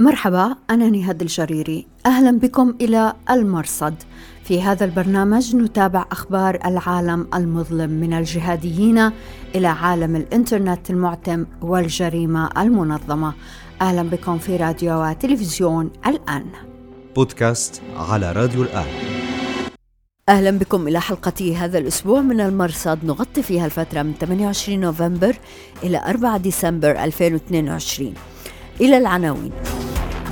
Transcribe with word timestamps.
مرحبا 0.00 0.56
أنا 0.70 0.90
نهاد 0.90 1.22
الجريري. 1.22 1.86
أهلا 2.06 2.38
بكم 2.38 2.74
إلى 2.80 3.14
المرصد. 3.30 3.94
في 4.44 4.62
هذا 4.62 4.84
البرنامج 4.84 5.56
نتابع 5.56 6.04
أخبار 6.12 6.58
العالم 6.64 7.26
المظلم 7.34 7.90
من 7.90 8.12
الجهاديين 8.12 9.10
إلى 9.54 9.66
عالم 9.66 10.16
الإنترنت 10.16 10.90
المعتم 10.90 11.46
والجريمة 11.62 12.50
المنظمة. 12.58 13.34
أهلا 13.80 14.02
بكم 14.02 14.38
في 14.38 14.56
راديو 14.56 15.02
وتلفزيون 15.02 15.90
الآن. 16.06 16.46
بودكاست 17.16 17.82
على 17.96 18.32
راديو 18.32 18.62
الآن. 18.62 18.86
أهلا 20.28 20.50
بكم 20.50 20.88
إلى 20.88 21.00
حلقة 21.00 21.56
هذا 21.56 21.78
الأسبوع 21.78 22.20
من 22.20 22.40
المرصد. 22.40 23.04
نغطي 23.04 23.42
فيها 23.42 23.66
الفترة 23.66 24.02
من 24.02 24.14
28 24.14 24.80
نوفمبر 24.80 25.36
إلى 25.82 26.02
4 26.06 26.36
ديسمبر 26.36 26.90
2022 27.04 28.14
إلى 28.80 28.98
العناوين. 28.98 29.52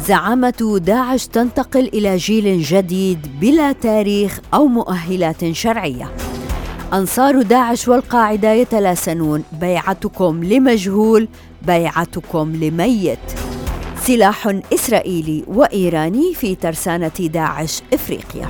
زعامة 0.09 0.81
داعش 0.83 1.27
تنتقل 1.27 1.89
إلى 1.95 2.17
جيل 2.17 2.63
جديد 2.63 3.41
بلا 3.41 3.73
تاريخ 3.73 4.41
أو 4.55 4.67
مؤهلات 4.67 5.53
شرعية. 5.53 6.11
أنصار 6.93 7.43
داعش 7.43 7.89
والقاعدة 7.89 8.53
يتلاسنون 8.53 9.45
بيعتكم 9.61 10.45
لمجهول 10.45 11.29
بيعتكم 11.63 12.57
لميت. 12.57 13.19
سلاح 14.01 14.61
إسرائيلي 14.73 15.45
وإيراني 15.47 16.35
في 16.35 16.55
ترسانة 16.55 17.19
داعش 17.21 17.83
إفريقيا. 17.93 18.49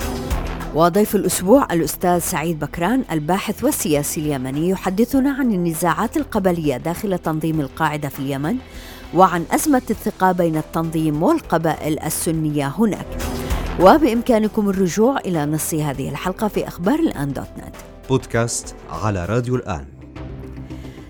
وضيف 0.74 1.16
الأسبوع 1.16 1.66
الأستاذ 1.72 2.18
سعيد 2.18 2.58
بكران 2.58 3.04
الباحث 3.12 3.64
والسياسي 3.64 4.20
اليمني 4.20 4.68
يحدثنا 4.68 5.30
عن 5.30 5.52
النزاعات 5.52 6.16
القبلية 6.16 6.76
داخل 6.76 7.18
تنظيم 7.18 7.60
القاعدة 7.60 8.08
في 8.08 8.18
اليمن. 8.18 8.56
وعن 9.14 9.44
أزمة 9.50 9.82
الثقة 9.90 10.32
بين 10.32 10.56
التنظيم 10.56 11.22
والقبائل 11.22 11.98
السنية 12.00 12.68
هناك. 12.78 13.06
وبإمكانكم 13.80 14.68
الرجوع 14.68 15.18
إلى 15.18 15.46
نص 15.46 15.74
هذه 15.74 16.08
الحلقة 16.08 16.48
في 16.48 16.68
أخبار 16.68 16.98
الآن 16.98 17.32
دوت 17.32 17.48
نت. 17.58 17.74
بودكاست 18.08 18.74
على 18.90 19.26
راديو 19.26 19.56
الآن. 19.56 19.86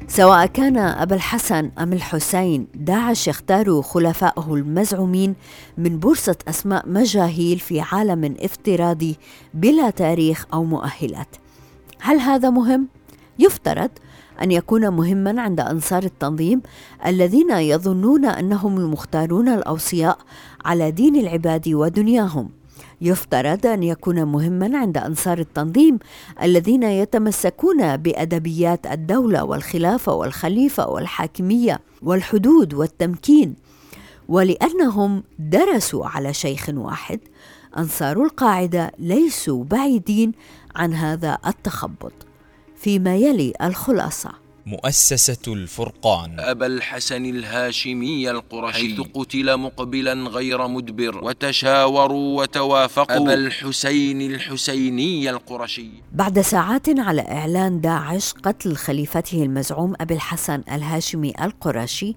سواء 0.09 0.47
كان 0.47 0.79
أبا 0.79 1.17
الحسن 1.17 1.71
أم 1.79 1.93
الحسين 1.93 2.67
داعش 2.75 3.29
يختار 3.29 3.83
خلفائه 3.83 4.55
المزعومين 4.55 5.35
من 5.79 5.99
بورصة 5.99 6.37
أسماء 6.49 6.89
مجاهيل 6.89 7.59
في 7.59 7.81
عالم 7.81 8.37
افتراضي 8.41 9.17
بلا 9.55 9.91
تاريخ 9.91 10.47
أو 10.55 10.65
مؤهلات. 10.65 11.37
هل 12.01 12.21
هذا 12.21 12.51
مهم؟ 12.51 12.89
يفترض 13.39 13.91
أن 14.43 14.51
يكون 14.51 14.89
مهما 14.89 15.43
عند 15.43 15.61
أنصار 15.61 16.03
التنظيم 16.03 16.63
الذين 17.07 17.51
يظنون 17.51 18.25
أنهم 18.25 18.77
المختارون 18.77 19.49
الأوصياء 19.49 20.19
على 20.65 20.91
دين 20.91 21.17
العباد 21.17 21.69
ودنياهم. 21.69 22.51
يفترض 23.01 23.67
أن 23.67 23.83
يكون 23.83 24.25
مهما 24.25 24.79
عند 24.79 24.99
أنصار 24.99 25.39
التنظيم 25.39 25.99
الذين 26.43 26.83
يتمسكون 26.83 27.97
بأدبيات 27.97 28.87
الدولة 28.87 29.45
والخلافة 29.45 30.15
والخليفة 30.15 30.89
والحاكمية 30.89 31.81
والحدود 32.03 32.75
والتمكين. 32.75 33.55
ولأنهم 34.29 35.23
درسوا 35.39 36.07
على 36.07 36.35
شيخ 36.35 36.69
واحد 36.75 37.21
أنصار 37.79 38.23
القاعدة 38.25 38.93
ليسوا 38.99 39.65
بعيدين 39.65 40.33
عن 40.77 40.95
هذا 40.95 41.39
التخبط. 41.47 42.28
فيما 42.81 43.17
يلي 43.17 43.53
الخلاصة. 43.63 44.31
مؤسسة 44.67 45.53
الفرقان. 45.53 46.41
أبا 46.41 46.67
الحسن 46.67 47.25
الهاشمي 47.25 48.31
القرشي. 48.31 48.79
حيث 48.79 49.01
قتل 49.15 49.57
مقبلا 49.57 50.13
غير 50.13 50.69
مدبر. 50.69 51.25
وتشاوروا 51.25 52.41
وتوافقوا. 52.41 53.17
أبا 53.17 53.35
الحسين 53.35 54.23
الحسيني 54.23 55.31
القرشي. 55.31 55.89
بعد 56.13 56.41
ساعات 56.41 56.99
على 56.99 57.23
إعلان 57.23 57.81
داعش 57.81 58.33
قتل 58.33 58.77
خليفته 58.77 59.43
المزعوم 59.43 59.95
أبي 60.01 60.15
الحسن 60.15 60.63
الهاشمي 60.73 61.33
القرشي 61.43 62.17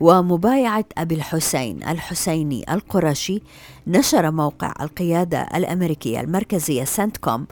ومبايعة 0.00 0.84
أبي 0.98 1.14
الحسين 1.14 1.82
الحسيني 1.82 2.64
القرشي 2.74 3.42
نشر 3.86 4.30
موقع 4.30 4.74
القيادة 4.80 5.48
الأمريكية 5.54 6.20
المركزية 6.20 6.84
سنتكوم 6.84 7.46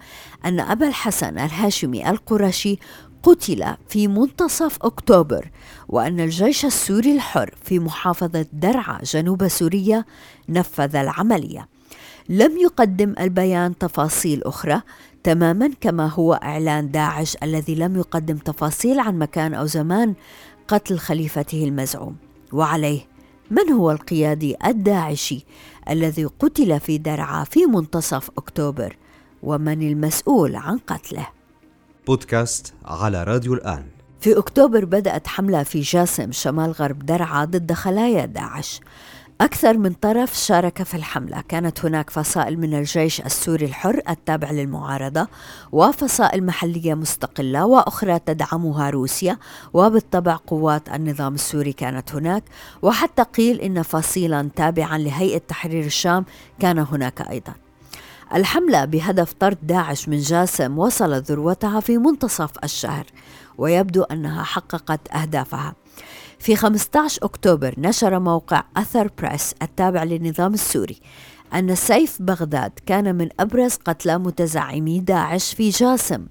أن 0.44 0.60
أبا 0.60 0.88
الحسن 0.88 1.38
الهاشمي 1.38 2.10
القرشي 2.10 2.78
قتل 3.22 3.64
في 3.88 4.08
منتصف 4.08 4.78
أكتوبر 4.82 5.50
وأن 5.88 6.20
الجيش 6.20 6.64
السوري 6.64 7.14
الحر 7.14 7.54
في 7.62 7.78
محافظة 7.78 8.46
درعا 8.52 8.98
جنوب 9.02 9.48
سوريا 9.48 10.04
نفذ 10.48 10.96
العملية. 10.96 11.68
لم 12.28 12.58
يقدم 12.58 13.14
البيان 13.20 13.78
تفاصيل 13.78 14.42
أخرى 14.44 14.82
تماما 15.22 15.70
كما 15.80 16.06
هو 16.06 16.34
إعلان 16.34 16.90
داعش 16.90 17.36
الذي 17.42 17.74
لم 17.74 17.96
يقدم 17.96 18.36
تفاصيل 18.36 19.00
عن 19.00 19.18
مكان 19.18 19.54
أو 19.54 19.66
زمان 19.66 20.14
قتل 20.68 20.98
خليفته 20.98 21.64
المزعوم. 21.64 22.16
وعليه. 22.52 23.00
من 23.50 23.72
هو 23.72 23.90
القيادي 23.90 24.56
الداعشي 24.66 25.44
الذي 25.90 26.24
قتل 26.24 26.80
في 26.80 26.98
درعا 26.98 27.44
في 27.44 27.66
منتصف 27.66 28.30
أكتوبر؟ 28.38 28.96
ومن 29.42 29.82
المسؤول 29.82 30.56
عن 30.56 30.78
قتله؟ 30.78 31.26
بودكاست 32.06 32.74
على 32.84 33.24
راديو 33.24 33.54
الآن. 33.54 33.84
في 34.20 34.38
أكتوبر 34.38 34.84
بدأت 34.84 35.26
حملة 35.26 35.62
في 35.62 35.80
جاسم 35.80 36.32
شمال 36.32 36.70
غرب 36.70 37.06
درعا 37.06 37.44
ضد 37.44 37.72
خلايا 37.72 38.26
داعش. 38.26 38.80
أكثر 39.40 39.78
من 39.78 39.92
طرف 39.92 40.34
شارك 40.34 40.82
في 40.82 40.94
الحملة. 40.94 41.40
كانت 41.48 41.84
هناك 41.84 42.10
فصائل 42.10 42.60
من 42.60 42.74
الجيش 42.74 43.20
السوري 43.20 43.66
الحر 43.66 44.00
التابع 44.08 44.50
للمعارضة 44.50 45.28
وفصائل 45.72 46.46
محلية 46.46 46.94
مستقلة 46.94 47.66
وأخرى 47.66 48.18
تدعمها 48.18 48.90
روسيا 48.90 49.38
وبالطبع 49.72 50.36
قوات 50.46 50.88
النظام 50.88 51.34
السوري 51.34 51.72
كانت 51.72 52.14
هناك. 52.14 52.44
وحتى 52.82 53.22
قيل 53.22 53.60
إن 53.60 53.82
فصيلا 53.82 54.48
تابعا 54.56 54.98
لهيئة 54.98 55.38
تحرير 55.38 55.84
الشام 55.84 56.24
كان 56.60 56.78
هناك 56.78 57.30
أيضا. 57.30 57.52
الحملة 58.34 58.84
بهدف 58.84 59.32
طرد 59.32 59.58
داعش 59.62 60.08
من 60.08 60.18
جاسم 60.18 60.78
وصلت 60.78 61.30
ذروتها 61.30 61.80
في 61.80 61.98
منتصف 61.98 62.50
الشهر 62.64 63.06
ويبدو 63.58 64.02
أنها 64.02 64.42
حققت 64.42 65.14
أهدافها. 65.14 65.74
في 66.44 66.56
15 66.56 67.24
أكتوبر 67.24 67.74
نشر 67.78 68.18
موقع 68.18 68.62
أثر 68.76 69.10
بريس 69.18 69.54
التابع 69.62 70.04
للنظام 70.04 70.54
السوري 70.54 71.00
أن 71.54 71.74
سيف 71.74 72.22
بغداد 72.22 72.72
كان 72.86 73.14
من 73.14 73.28
أبرز 73.40 73.74
قتلى 73.74 74.18
متزعمي 74.18 75.00
داعش 75.00 75.54
في 75.54 75.70
جاسم 75.70 76.26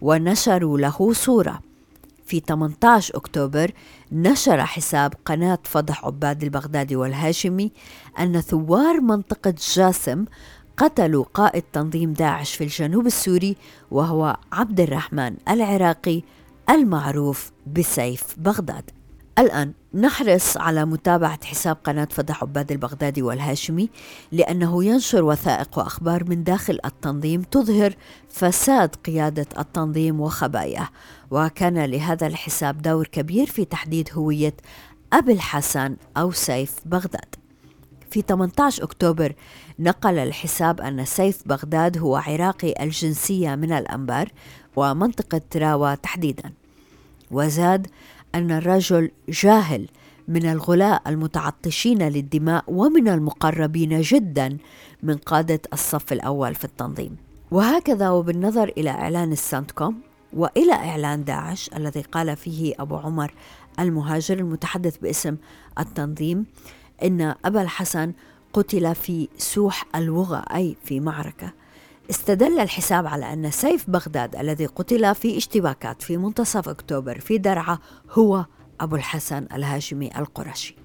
ونشروا 0.00 0.78
له 0.78 1.12
صورة. 1.12 1.60
في 2.26 2.40
18 2.40 3.16
أكتوبر 3.16 3.70
نشر 4.12 4.64
حساب 4.64 5.14
قناة 5.24 5.58
فضح 5.64 6.04
عباد 6.04 6.42
البغدادي 6.42 6.96
والهاشمي 6.96 7.72
أن 8.18 8.40
ثوار 8.40 9.00
منطقة 9.00 9.54
جاسم 9.76 10.24
قتلوا 10.76 11.24
قائد 11.34 11.62
تنظيم 11.72 12.12
داعش 12.12 12.54
في 12.54 12.64
الجنوب 12.64 13.06
السوري 13.06 13.56
وهو 13.90 14.36
عبد 14.52 14.80
الرحمن 14.80 15.36
العراقي 15.48 16.22
المعروف 16.70 17.52
بسيف 17.66 18.22
بغداد. 18.36 19.03
الآن 19.38 19.72
نحرص 19.94 20.56
على 20.56 20.84
متابعة 20.84 21.44
حساب 21.44 21.76
قناة 21.84 22.08
فضح 22.10 22.42
عباد 22.42 22.72
البغدادي 22.72 23.22
والهاشمي 23.22 23.90
لأنه 24.32 24.84
ينشر 24.84 25.24
وثائق 25.24 25.78
وأخبار 25.78 26.24
من 26.24 26.44
داخل 26.44 26.78
التنظيم 26.84 27.42
تظهر 27.42 27.94
فساد 28.28 28.96
قيادة 28.96 29.46
التنظيم 29.58 30.20
وخباياه. 30.20 30.88
وكان 31.30 31.84
لهذا 31.84 32.26
الحساب 32.26 32.82
دور 32.82 33.06
كبير 33.06 33.46
في 33.46 33.64
تحديد 33.64 34.08
هوية 34.12 34.54
أبي 35.12 35.32
الحسن 35.32 35.96
أو 36.16 36.32
سيف 36.32 36.74
بغداد. 36.86 37.34
في 38.10 38.22
18 38.28 38.84
أكتوبر 38.84 39.34
نقل 39.78 40.18
الحساب 40.18 40.80
أن 40.80 41.04
سيف 41.04 41.42
بغداد 41.46 41.98
هو 41.98 42.16
عراقي 42.16 42.74
الجنسية 42.80 43.54
من 43.54 43.72
الأنبار 43.72 44.28
ومنطقة 44.76 45.40
تراوى 45.50 45.96
تحديدا. 45.96 46.52
وزاد 47.30 47.86
أن 48.34 48.50
الرجل 48.50 49.10
جاهل 49.28 49.88
من 50.28 50.46
الغلاء 50.46 51.02
المتعطشين 51.06 52.02
للدماء 52.08 52.64
ومن 52.68 53.08
المقربين 53.08 54.00
جدا 54.00 54.58
من 55.02 55.16
قادة 55.16 55.60
الصف 55.72 56.12
الأول 56.12 56.54
في 56.54 56.64
التنظيم. 56.64 57.16
وهكذا 57.50 58.10
وبالنظر 58.10 58.72
إلى 58.78 58.90
إعلان 58.90 59.32
السانتكوم 59.32 60.00
وإلى 60.32 60.72
إعلان 60.72 61.24
داعش 61.24 61.70
الذي 61.76 62.00
قال 62.00 62.36
فيه 62.36 62.74
أبو 62.78 62.96
عمر 62.96 63.34
المهاجر 63.78 64.38
المتحدث 64.38 64.96
باسم 64.96 65.36
التنظيم 65.78 66.46
إن 67.02 67.34
أبا 67.44 67.62
الحسن 67.62 68.12
قتل 68.52 68.94
في 68.94 69.28
سوح 69.38 69.86
الوغى 69.96 70.44
أي 70.54 70.76
في 70.84 71.00
معركة. 71.00 71.52
استدل 72.10 72.60
الحساب 72.60 73.06
على 73.06 73.32
أن 73.32 73.50
سيف 73.50 73.90
بغداد 73.90 74.36
الذي 74.36 74.66
قتل 74.66 75.14
في 75.14 75.36
اشتباكات 75.36 76.02
في 76.02 76.16
منتصف 76.16 76.68
أكتوبر 76.68 77.20
في 77.20 77.38
درعا 77.38 77.78
هو 78.10 78.44
أبو 78.80 78.96
الحسن 78.96 79.46
الهاشمي 79.52 80.18
القرشي. 80.18 80.76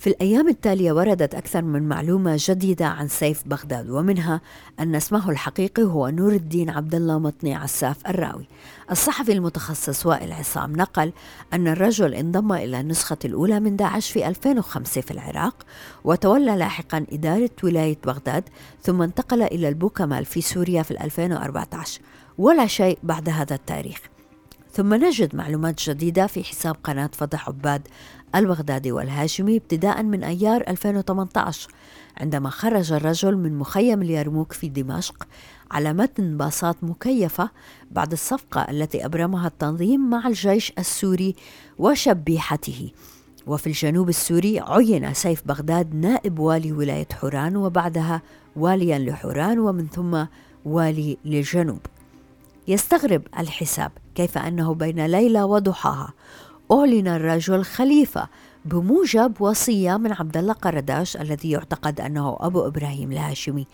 في 0.00 0.06
الأيام 0.06 0.48
التالية 0.48 0.92
وردت 0.92 1.34
أكثر 1.34 1.62
من 1.62 1.88
معلومة 1.88 2.36
جديدة 2.38 2.86
عن 2.86 3.08
سيف 3.08 3.42
بغداد 3.46 3.90
ومنها 3.90 4.40
أن 4.80 4.94
اسمه 4.94 5.30
الحقيقي 5.30 5.82
هو 5.82 6.08
نور 6.08 6.32
الدين 6.32 6.70
عبد 6.70 6.94
الله 6.94 7.18
مطني 7.18 7.54
عساف 7.54 8.06
الراوي. 8.08 8.46
الصحفي 8.90 9.32
المتخصص 9.32 10.06
وائل 10.06 10.32
عصام 10.32 10.76
نقل 10.76 11.12
أن 11.52 11.68
الرجل 11.68 12.14
انضم 12.14 12.52
إلى 12.52 12.80
النسخة 12.80 13.18
الأولى 13.24 13.60
من 13.60 13.76
داعش 13.76 14.10
في 14.10 14.28
2005 14.28 15.00
في 15.00 15.10
العراق 15.10 15.66
وتولى 16.04 16.56
لاحقا 16.56 17.06
إدارة 17.12 17.50
ولاية 17.62 17.98
بغداد 18.04 18.44
ثم 18.82 19.02
انتقل 19.02 19.42
إلى 19.42 19.68
البوكمال 19.68 20.24
في 20.24 20.40
سوريا 20.40 20.82
في 20.82 21.04
2014 21.04 22.00
ولا 22.38 22.66
شيء 22.66 22.98
بعد 23.02 23.28
هذا 23.28 23.54
التاريخ. 23.54 24.09
ثم 24.80 24.94
نجد 24.94 25.36
معلومات 25.36 25.90
جديدة 25.90 26.26
في 26.26 26.44
حساب 26.44 26.76
قناة 26.84 27.10
فضح 27.12 27.48
عباد 27.48 27.88
البغدادي 28.34 28.92
والهاشمي 28.92 29.56
ابتداء 29.56 30.02
من 30.02 30.24
أيار 30.24 30.64
2018 30.68 31.70
عندما 32.16 32.50
خرج 32.50 32.92
الرجل 32.92 33.36
من 33.36 33.58
مخيم 33.58 34.02
اليرموك 34.02 34.52
في 34.52 34.68
دمشق 34.68 35.26
على 35.70 35.92
متن 35.92 36.36
باصات 36.36 36.76
مكيفة 36.84 37.50
بعد 37.90 38.12
الصفقة 38.12 38.60
التي 38.70 39.04
أبرمها 39.04 39.46
التنظيم 39.46 40.10
مع 40.10 40.26
الجيش 40.26 40.72
السوري 40.78 41.34
وشبيحته. 41.78 42.90
وفي 43.46 43.66
الجنوب 43.66 44.08
السوري 44.08 44.60
عين 44.60 45.14
سيف 45.14 45.42
بغداد 45.46 45.94
نائب 45.94 46.38
والي 46.38 46.72
ولاية 46.72 47.08
حوران 47.12 47.56
وبعدها 47.56 48.22
واليا 48.56 48.98
لحوران 48.98 49.58
ومن 49.58 49.86
ثم 49.88 50.24
والي 50.64 51.16
للجنوب. 51.24 51.80
يستغرب 52.70 53.22
الحساب 53.38 53.92
كيف 54.14 54.38
أنه 54.38 54.74
بين 54.74 55.06
ليله 55.06 55.44
وضحاها 55.46 56.12
أعلن 56.72 57.08
الرجل 57.08 57.64
خليفه 57.64 58.28
بموجب 58.64 59.40
وصية 59.40 59.96
من 59.96 60.12
عبد 60.12 60.36
الله 60.36 60.52
قرداش 60.52 61.16
الذي 61.16 61.50
يعتقد 61.50 62.00
أنه 62.00 62.36
أبو 62.40 62.66
إبراهيم 62.66 63.12
الهاشمي 63.12 63.66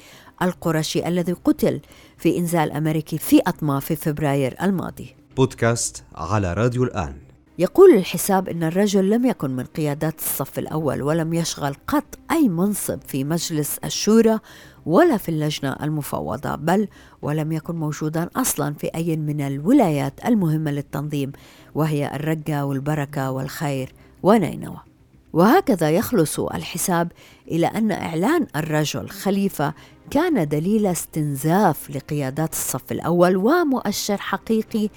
القرشي 0.42 1.08
الذي 1.08 1.32
قتل 1.32 1.80
في 2.16 2.38
إنزال 2.38 2.72
أمريكي 2.72 3.18
في 3.18 3.40
اطماء 3.46 3.80
في 3.80 3.96
فبراير 3.96 4.56
الماضي. 4.62 5.16
بودكاست 5.36 6.04
على 6.14 6.54
راديو 6.54 6.84
الآن 6.84 7.16
يقول 7.58 7.94
الحساب 7.94 8.48
إن 8.48 8.62
الرجل 8.62 9.10
لم 9.10 9.26
يكن 9.26 9.50
من 9.50 9.64
قيادات 9.64 10.18
الصف 10.18 10.58
الأول 10.58 11.02
ولم 11.02 11.34
يشغل 11.34 11.74
قط 11.86 12.18
أي 12.30 12.48
منصب 12.48 13.00
في 13.06 13.24
مجلس 13.24 13.78
الشورى 13.78 14.38
ولا 14.86 15.16
في 15.16 15.28
اللجنة 15.28 15.76
المفوضة 15.82 16.54
بل 16.54 16.88
ولم 17.22 17.52
يكن 17.52 17.76
موجودا 17.76 18.30
أصلا 18.36 18.74
في 18.74 18.86
أي 18.94 19.16
من 19.16 19.40
الولايات 19.40 20.26
المهمة 20.26 20.70
للتنظيم 20.70 21.32
وهي 21.74 22.14
الرقة 22.14 22.64
والبركة 22.64 23.30
والخير 23.30 23.92
ونينوى. 24.22 24.95
وهكذا 25.36 25.90
يخلص 25.90 26.40
الحساب 26.40 27.12
إلى 27.48 27.66
أن 27.66 27.92
إعلان 27.92 28.46
الرجل 28.56 29.08
خليفة 29.08 29.74
كان 30.10 30.48
دليل 30.48 30.86
استنزاف 30.86 31.90
لقيادات 31.90 32.52
الصف 32.52 32.92
الأول 32.92 33.36
ومؤشر 33.36 34.16
حقيقي 34.16 34.88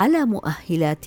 على 0.00 0.24
مؤهلات 0.24 1.04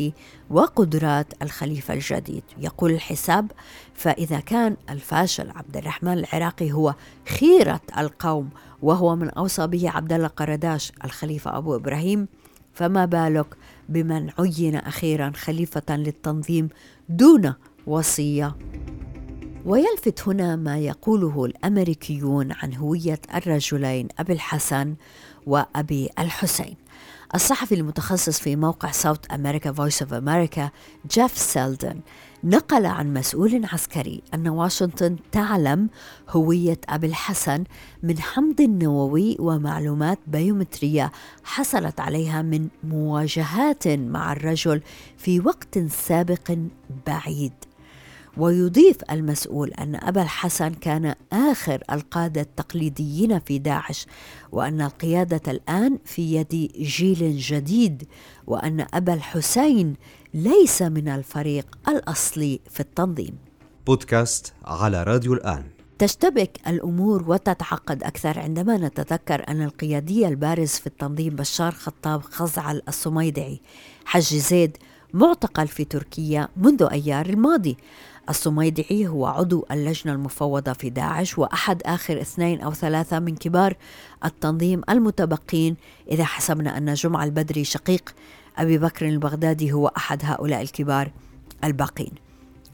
وقدرات 0.49 1.27
الخليفة 1.41 1.93
الجديد. 1.93 2.43
يقول 2.57 2.91
الحساب 2.91 3.51
فإذا 3.93 4.39
كان 4.39 4.77
الفاشل 4.89 5.49
عبد 5.49 5.77
الرحمن 5.77 6.13
العراقي 6.13 6.71
هو 6.71 6.95
خيرة 7.39 7.81
القوم 7.97 8.49
وهو 8.81 9.15
من 9.15 9.29
أوصى 9.29 9.67
به 9.67 9.89
عبد 9.89 10.13
الله 10.13 10.27
قرداش 10.27 10.91
الخليفة 11.05 11.57
أبو 11.57 11.75
إبراهيم 11.75 12.27
فما 12.73 13.05
بالك 13.05 13.47
بمن 13.89 14.29
عين 14.39 14.75
أخيرا 14.75 15.31
خليفة 15.35 15.95
للتنظيم 15.95 16.69
دون 17.09 17.53
وصية. 17.87 18.55
ويلفت 19.65 20.27
هنا 20.27 20.55
ما 20.55 20.77
يقوله 20.77 21.45
الأمريكيون 21.45 22.51
عن 22.51 22.75
هوية 22.75 23.19
الرجلين 23.35 24.07
أبي 24.19 24.33
الحسن 24.33 24.95
وأبي 25.47 26.09
الحسين. 26.19 26.75
الصحفي 27.35 27.75
المتخصص 27.75 28.39
في 28.39 28.55
موقع 28.55 28.91
صوت 28.91 29.25
أمريكا 29.25 29.71
Voice 29.71 30.01
of 30.01 30.13
America 30.13 30.69
جيف 31.11 31.37
سيلدن 31.37 31.99
نقل 32.43 32.85
عن 32.85 33.13
مسؤول 33.13 33.65
عسكري 33.65 34.21
أن 34.33 34.47
واشنطن 34.47 35.15
تعلم 35.31 35.89
هوية 36.29 36.77
أبي 36.89 37.07
الحسن 37.07 37.63
من 38.03 38.19
حمض 38.19 38.61
نووي 38.61 39.37
ومعلومات 39.39 40.19
بيومترية 40.27 41.11
حصلت 41.43 41.99
عليها 41.99 42.41
من 42.41 42.67
مواجهات 42.83 43.87
مع 43.87 44.33
الرجل 44.33 44.81
في 45.17 45.39
وقت 45.39 45.79
سابق 45.79 46.57
بعيد. 47.07 47.53
ويضيف 48.37 48.97
المسؤول 49.11 49.69
أن 49.69 49.95
أبا 49.95 50.21
الحسن 50.21 50.69
كان 50.69 51.15
آخر 51.33 51.83
القادة 51.91 52.41
التقليديين 52.41 53.39
في 53.39 53.59
داعش 53.59 54.05
وأن 54.51 54.81
القيادة 54.81 55.51
الآن 55.51 55.99
في 56.05 56.35
يد 56.35 56.71
جيل 56.77 57.37
جديد 57.37 58.07
وأن 58.47 58.85
أبا 58.93 59.13
الحسين 59.13 59.95
ليس 60.33 60.81
من 60.81 61.07
الفريق 61.07 61.77
الأصلي 61.87 62.59
في 62.69 62.79
التنظيم. 62.79 63.37
بودكاست 63.87 64.53
على 64.65 65.03
راديو 65.03 65.33
الآن. 65.33 65.63
تشتبك 65.99 66.59
الأمور 66.67 67.23
وتتعقد 67.27 68.03
أكثر 68.03 68.39
عندما 68.39 68.77
نتذكر 68.77 69.43
أن 69.49 69.61
القيادي 69.61 70.27
البارز 70.27 70.69
في 70.69 70.87
التنظيم 70.87 71.35
بشار 71.35 71.71
خطاب 71.71 72.21
خزعل 72.21 72.81
الصميدعي 72.87 73.61
حج 74.05 74.35
زيد 74.35 74.77
معتقل 75.13 75.67
في 75.67 75.85
تركيا 75.85 76.47
منذ 76.57 76.87
أيار 76.91 77.25
الماضي. 77.25 77.77
الصميدعي 78.29 79.07
هو 79.07 79.25
عضو 79.25 79.65
اللجنة 79.71 80.13
المفوضة 80.13 80.73
في 80.73 80.89
داعش 80.89 81.37
وأحد 81.37 81.81
آخر 81.85 82.21
اثنين 82.21 82.61
أو 82.61 82.73
ثلاثة 82.73 83.19
من 83.19 83.35
كبار 83.35 83.77
التنظيم 84.25 84.81
المتبقين. 84.89 85.75
إذا 86.11 86.23
حسبنا 86.23 86.77
أن 86.77 86.93
جمع 86.93 87.23
البدري 87.23 87.63
شقيق 87.63 88.15
أبي 88.57 88.77
بكر 88.77 89.07
البغدادي 89.07 89.71
هو 89.71 89.87
أحد 89.87 90.21
هؤلاء 90.23 90.61
الكبار 90.61 91.11
الباقين. 91.63 92.11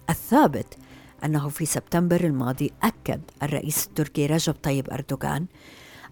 الثابت 0.09 0.77
أنه 1.25 1.49
في 1.49 1.65
سبتمبر 1.65 2.23
الماضي 2.23 2.71
أكد 2.83 3.21
الرئيس 3.43 3.87
التركي 3.87 4.25
رجب 4.25 4.55
طيب 4.63 4.89
أردوغان 4.89 5.45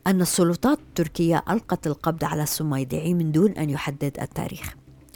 أن 0.07 0.21
السلطات 0.21 0.79
التركية 0.79 1.43
ألقت 1.49 1.87
القبض 1.87 2.23
على 2.23 2.43
السميدعي 2.43 3.13
من 3.13 3.31
دون 3.31 3.51
أن 3.51 3.69
يحدد 3.69 4.17
التاريخ. 4.21 4.75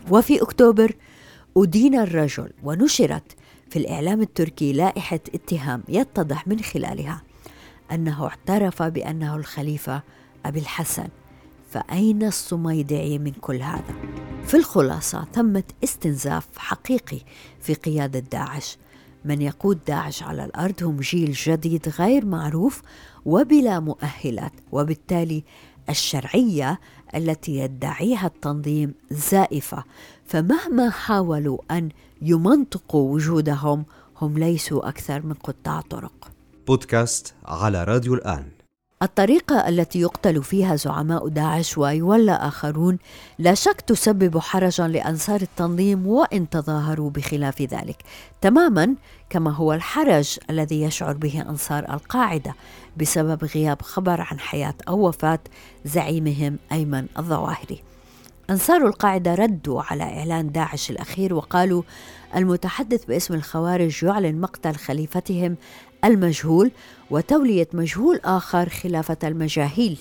وفي 0.10 0.42
أكتوبر 0.42 0.96
أدين 1.58 1.96
الرجل 2.00 2.52
ونشرت 2.64 3.36
في 3.72 3.80
الإعلام 3.80 4.22
التركي 4.22 4.74
لائحة 4.74 5.20
اتهام 5.36 5.84
يتضح 5.90 6.48
من 6.48 6.60
خلالها 6.60 7.22
أنه 7.92 8.28
اعترف 8.28 8.84
بأنه 8.84 9.36
الخليفة 9.36 10.04
أبي 10.46 10.60
الحسن 10.60 11.08
فأين 11.70 12.24
الصميدعي 12.24 13.18
من 13.18 13.32
كل 13.32 13.62
هذا؟ 13.62 13.96
في 14.46 14.58
الخلاصة 14.58 15.28
ثمة 15.34 15.64
استنزاف 15.84 16.48
حقيقي 16.58 17.20
في 17.62 17.74
قيادة 17.74 18.20
داعش 18.20 18.78
من 19.26 19.42
يقود 19.42 19.80
داعش 19.88 20.24
على 20.24 20.46
الأرض 20.46 20.84
هم 20.84 20.98
جيل 20.98 21.32
جديد 21.32 21.90
غير 22.00 22.26
معروف 22.26 22.82
وبلا 23.26 23.80
مؤهلات 23.80 24.54
وبالتالي 24.72 25.44
الشرعية 25.90 26.80
التي 27.16 27.58
يدعيها 27.58 28.28
التنظيم 28.28 28.94
زائفة 29.12 29.84
فمهما 30.26 30.90
حاولوا 30.90 31.58
أن 31.72 31.90
يمنطقوا 32.22 33.14
وجودهم 33.14 33.86
هم 34.22 34.38
ليسوا 34.38 34.90
أكثر 34.90 35.26
من 35.26 35.34
قطاع 35.34 35.82
طرق. 35.82 36.32
بودكاست 36.68 37.34
على 37.46 37.84
راديو 37.84 38.14
الآن. 38.14 38.46
الطريقة 39.04 39.70
التي 39.70 40.02
يقتل 40.02 40.44
فيها 40.44 40.76
زعماء 40.76 41.28
داعش 41.28 41.78
ويولى 41.78 42.32
آخرون 42.32 42.98
لا 43.40 43.54
شك 43.54 43.82
تسبب 43.82 44.38
حرجا 44.38 44.88
لأنصار 44.88 45.42
التنظيم 45.42 46.08
وإن 46.08 46.50
تظاهروا 46.50 47.10
بخلاف 47.10 47.62
ذلك. 47.62 47.98
تماما 48.42 48.96
كما 49.30 49.52
هو 49.52 49.74
الحرج 49.74 50.38
الذي 50.50 50.82
يشعر 50.82 51.14
به 51.14 51.42
أنصار 51.50 51.94
القاعدة 51.94 52.56
بسبب 52.98 53.46
غياب 53.46 53.82
خبر 53.82 54.22
عن 54.22 54.40
حياة 54.40 54.76
أو 54.88 55.08
وفاة 55.08 55.40
زعيمهم 55.86 56.58
أيمن 56.72 57.06
الظواهري. 57.20 57.84
أنصار 58.52 58.88
القاعدة 58.88 59.36
ردوا 59.36 59.82
على 59.82 60.04
إعلان 60.04 60.52
داعش 60.52 60.92
الأخير 60.92 61.34
وقالوا 61.34 61.84
المتحدث 62.36 63.06
باسم 63.06 63.34
الخوارج 63.34 64.04
يعلن 64.04 64.42
مقتل 64.42 64.76
خليفتهم 64.76 65.56
المجهول 66.06 66.72
وتولية 67.12 67.68
مجهول 67.74 68.20
آخر 68.26 68.70
خلافة 68.70 69.18
المجاهيل. 69.24 69.98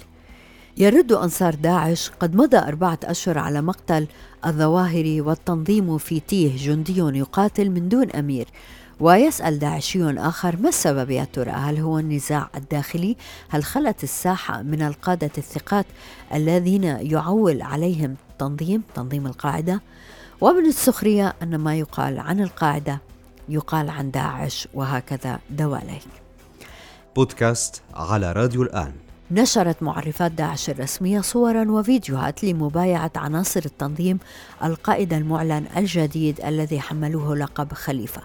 يرد 0.76 1.12
أنصار 1.12 1.54
داعش 1.54 2.10
قد 2.20 2.36
مضى 2.36 2.58
أربعة 2.58 2.98
أشهر 3.04 3.38
على 3.38 3.62
مقتل 3.62 4.06
الظواهري 4.46 5.20
والتنظيم 5.20 5.98
في 5.98 6.20
تيه 6.20 6.56
جندي 6.56 6.98
يقاتل 7.18 7.70
من 7.70 7.88
دون 7.88 8.10
أمير. 8.10 8.46
ويسأل 9.00 9.58
داعشي 9.58 10.10
آخر 10.10 10.56
ما 10.56 10.68
السبب 10.68 11.10
يا 11.10 11.24
ترى؟ 11.24 11.50
هل 11.50 11.78
هو 11.78 11.98
النزاع 11.98 12.50
الداخلي؟ 12.56 13.16
هل 13.48 13.64
خلت 13.64 14.04
الساحة 14.04 14.62
من 14.62 14.82
القادة 14.82 15.30
الثقات 15.38 15.86
الذين 16.34 16.84
يعول 16.84 17.62
عليهم 17.62 18.16
تنظيم 18.40 18.82
تنظيم 18.94 19.26
القاعدة. 19.26 19.80
ومن 20.40 20.66
السخرية 20.66 21.34
أن 21.42 21.56
ما 21.56 21.74
يقال 21.74 22.18
عن 22.18 22.40
القاعدة 22.40 22.98
يقال 23.48 23.90
عن 23.90 24.10
داعش 24.10 24.68
وهكذا 24.74 25.38
دواليك 25.50 26.02
بودكاست 27.16 27.82
على 27.94 28.32
راديو 28.32 28.62
الآن. 28.62 28.92
نشرت 29.30 29.82
معرفات 29.82 30.32
داعش 30.32 30.70
الرسمية 30.70 31.20
صورا 31.20 31.70
وفيديوهات 31.70 32.44
لمبايعة 32.44 33.12
عناصر 33.16 33.62
التنظيم 33.66 34.18
القائد 34.64 35.12
المعلن 35.12 35.66
الجديد 35.76 36.40
الذي 36.40 36.80
حملوه 36.80 37.36
لقب 37.36 37.72
خليفة. 37.72 38.22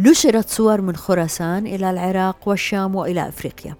نشرت 0.00 0.48
صور 0.48 0.80
من 0.80 0.96
خراسان 0.96 1.66
إلى 1.66 1.90
العراق 1.90 2.48
والشام 2.48 2.94
وإلى 2.94 3.28
أفريقيا. 3.28 3.76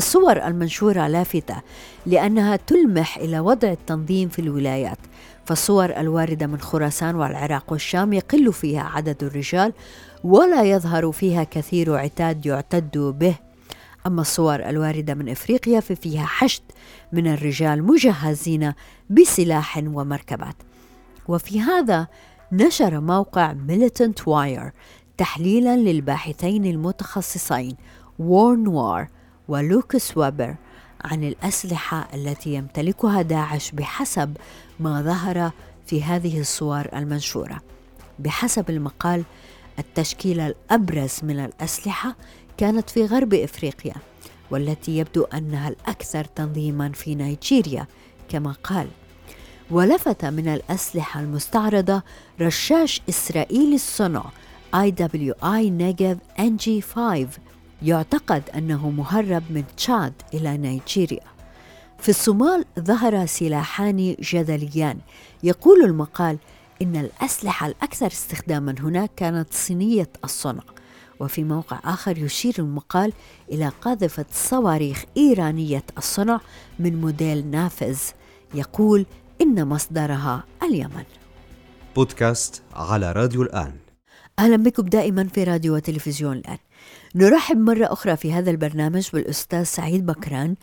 الصور 0.00 0.46
المنشورة 0.46 1.08
لافتة 1.08 1.62
لأنها 2.06 2.56
تلمح 2.56 3.16
إلى 3.16 3.40
وضع 3.40 3.68
التنظيم 3.68 4.28
في 4.28 4.38
الولايات 4.38 4.98
فالصور 5.44 5.90
الواردة 5.90 6.46
من 6.46 6.60
خراسان 6.60 7.14
والعراق 7.14 7.72
والشام 7.72 8.12
يقل 8.12 8.52
فيها 8.52 8.82
عدد 8.82 9.24
الرجال 9.24 9.72
ولا 10.24 10.62
يظهر 10.62 11.12
فيها 11.12 11.44
كثير 11.44 11.96
عتاد 11.96 12.46
يعتد 12.46 12.98
به. 12.98 13.34
أما 14.06 14.20
الصور 14.20 14.54
الواردة 14.68 15.14
من 15.14 15.28
إفريقيا 15.28 15.80
ففيها 15.80 16.24
حشد 16.24 16.62
من 17.12 17.26
الرجال 17.26 17.82
مجهزين 17.82 18.72
بسلاح 19.10 19.82
ومركبات. 19.86 20.56
وفي 21.28 21.60
هذا 21.60 22.06
نشر 22.52 23.00
موقع 23.00 23.52
Militant 23.52 24.28
Wire 24.28 24.72
تحليلا 25.16 25.76
للباحثين 25.76 26.64
المتخصصين 26.64 27.76
War 28.18 28.56
Noir 28.56 29.08
ولوكاس 29.50 30.16
ويبر 30.16 30.54
عن 31.04 31.24
الأسلحة 31.24 32.08
التي 32.14 32.54
يمتلكها 32.54 33.22
داعش 33.22 33.70
بحسب 33.70 34.36
ما 34.80 35.02
ظهر 35.02 35.50
في 35.86 36.02
هذه 36.02 36.40
الصور 36.40 36.88
المنشورة. 36.94 37.60
بحسب 38.18 38.70
المقال 38.70 39.24
التشكيلة 39.78 40.46
الأبرز 40.46 41.14
من 41.22 41.44
الأسلحة 41.44 42.16
كانت 42.56 42.90
في 42.90 43.04
غرب 43.04 43.34
إفريقيا 43.34 43.94
والتي 44.50 44.98
يبدو 44.98 45.24
أنها 45.24 45.68
الأكثر 45.68 46.24
تنظيما 46.24 46.92
في 46.92 47.14
نيجيريا 47.14 47.86
كما 48.28 48.52
قال. 48.64 48.88
ولفت 49.70 50.24
من 50.24 50.48
الأسلحة 50.48 51.20
المستعرضة 51.20 52.02
رشاش 52.40 53.00
اسرائيلي 53.08 53.74
الصنع 53.74 54.24
IWI 54.76 55.44
نيجيف 55.44 56.18
NG 56.38 56.80
5 56.94 57.28
يعتقد 57.82 58.42
أنه 58.56 58.90
مهرب 58.90 59.42
من 59.50 59.64
تشاد 59.76 60.12
إلى 60.34 60.56
نيجيريا. 60.56 61.24
في 61.98 62.08
الصومال 62.08 62.64
ظهر 62.78 63.26
سلاحان 63.26 64.16
جدليان. 64.20 64.98
يقول 65.42 65.84
المقال 65.84 66.38
إن 66.82 66.96
الأسلحة 66.96 67.66
الأكثر 67.66 68.06
استخداما 68.06 68.74
هناك 68.80 69.10
كانت 69.16 69.52
صينية 69.52 70.10
الصنع. 70.24 70.62
وفي 71.20 71.44
موقع 71.44 71.80
آخر 71.84 72.18
يشير 72.18 72.54
المقال 72.58 73.12
إلى 73.52 73.68
قاذفة 73.68 74.24
صواريخ 74.32 75.04
إيرانية 75.16 75.84
الصنع 75.98 76.40
من 76.78 77.00
موديل 77.00 77.50
نافذ. 77.50 77.98
يقول 78.54 79.06
إن 79.40 79.68
مصدرها 79.68 80.44
اليمن. 80.62 81.04
بودكاست 81.96 82.62
على 82.74 83.12
راديو 83.12 83.42
الآن. 83.42 83.72
أهلا 84.38 84.56
بكم 84.56 84.82
دائما 84.82 85.24
في 85.24 85.44
راديو 85.44 85.74
وتلفزيون 85.74 86.36
الآن. 86.36 86.58
نرحب 87.14 87.56
مرة 87.56 87.92
أخرى 87.92 88.16
في 88.16 88.32
هذا 88.32 88.50
البرنامج 88.50 89.10
بالأستاذ 89.12 89.62
سعيد 89.62 90.06
بكران 90.06 90.54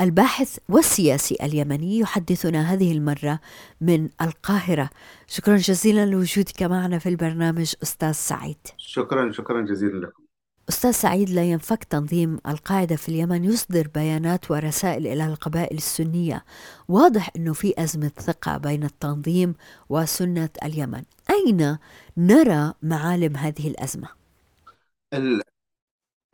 الباحث 0.00 0.58
والسياسي 0.68 1.36
اليمني 1.42 1.98
يحدثنا 1.98 2.72
هذه 2.72 2.92
المرة 2.92 3.40
من 3.80 4.08
القاهرة. 4.20 4.90
شكرا 5.26 5.56
جزيلا 5.56 6.06
لوجودك 6.06 6.62
معنا 6.62 6.98
في 6.98 7.08
البرنامج 7.08 7.74
أستاذ 7.82 8.12
سعيد. 8.12 8.56
شكرا 8.76 9.32
شكرا 9.32 9.60
جزيلا 9.60 10.06
لكم. 10.06 10.22
أستاذ 10.68 10.90
سعيد 10.90 11.30
لا 11.30 11.42
ينفك 11.42 11.84
تنظيم 11.84 12.38
القاعدة 12.48 12.96
في 12.96 13.08
اليمن 13.08 13.44
يصدر 13.44 13.88
بيانات 13.94 14.50
ورسائل 14.50 15.06
إلى 15.06 15.26
القبائل 15.26 15.76
السنية. 15.76 16.44
واضح 16.88 17.30
أنه 17.36 17.52
في 17.52 17.74
أزمة 17.78 18.12
ثقة 18.20 18.56
بين 18.56 18.84
التنظيم 18.84 19.54
وسنة 19.88 20.50
اليمن. 20.64 21.02
أين 21.30 21.78
نرى 22.16 22.72
معالم 22.82 23.36
هذه 23.36 23.68
الأزمة؟ 23.68 24.08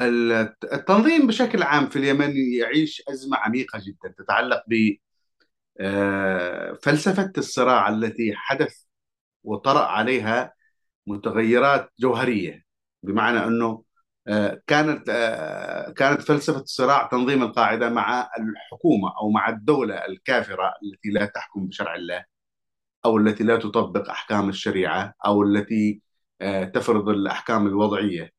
التنظيم 0.00 1.26
بشكل 1.26 1.62
عام 1.62 1.88
في 1.88 1.96
اليمن 1.98 2.36
يعيش 2.36 3.02
أزمة 3.08 3.36
عميقة 3.36 3.80
جدا 3.86 4.14
تتعلق 4.18 4.62
ب 4.68 4.96
آه، 5.80 6.72
الصراع 7.38 7.88
التي 7.88 8.32
حدث 8.36 8.84
وطرأ 9.44 9.86
عليها 9.86 10.54
متغيرات 11.06 11.90
جوهرية. 12.00 12.64
بمعنى 13.02 13.44
أنه 13.46 13.84
آه، 14.28 14.62
كانت 14.66 15.08
آه، 15.10 15.90
كانت 15.92 16.22
فلسفة 16.22 16.60
الصراع 16.60 17.08
تنظيم 17.08 17.42
القاعدة 17.42 17.90
مع 17.90 18.30
الحكومة 18.40 19.12
أو 19.22 19.30
مع 19.30 19.48
الدولة 19.48 19.94
الكافرة 20.06 20.74
التي 20.84 21.10
لا 21.10 21.26
تحكم 21.26 21.66
بشرع 21.68 21.94
الله 21.94 22.24
أو 23.04 23.18
التي 23.18 23.44
لا 23.44 23.56
تطبق 23.56 24.10
أحكام 24.10 24.48
الشريعة 24.48 25.14
أو 25.26 25.42
التي 25.42 26.02
تفرض 26.74 27.08
الأحكام 27.08 27.66
الوضعية. 27.66 28.30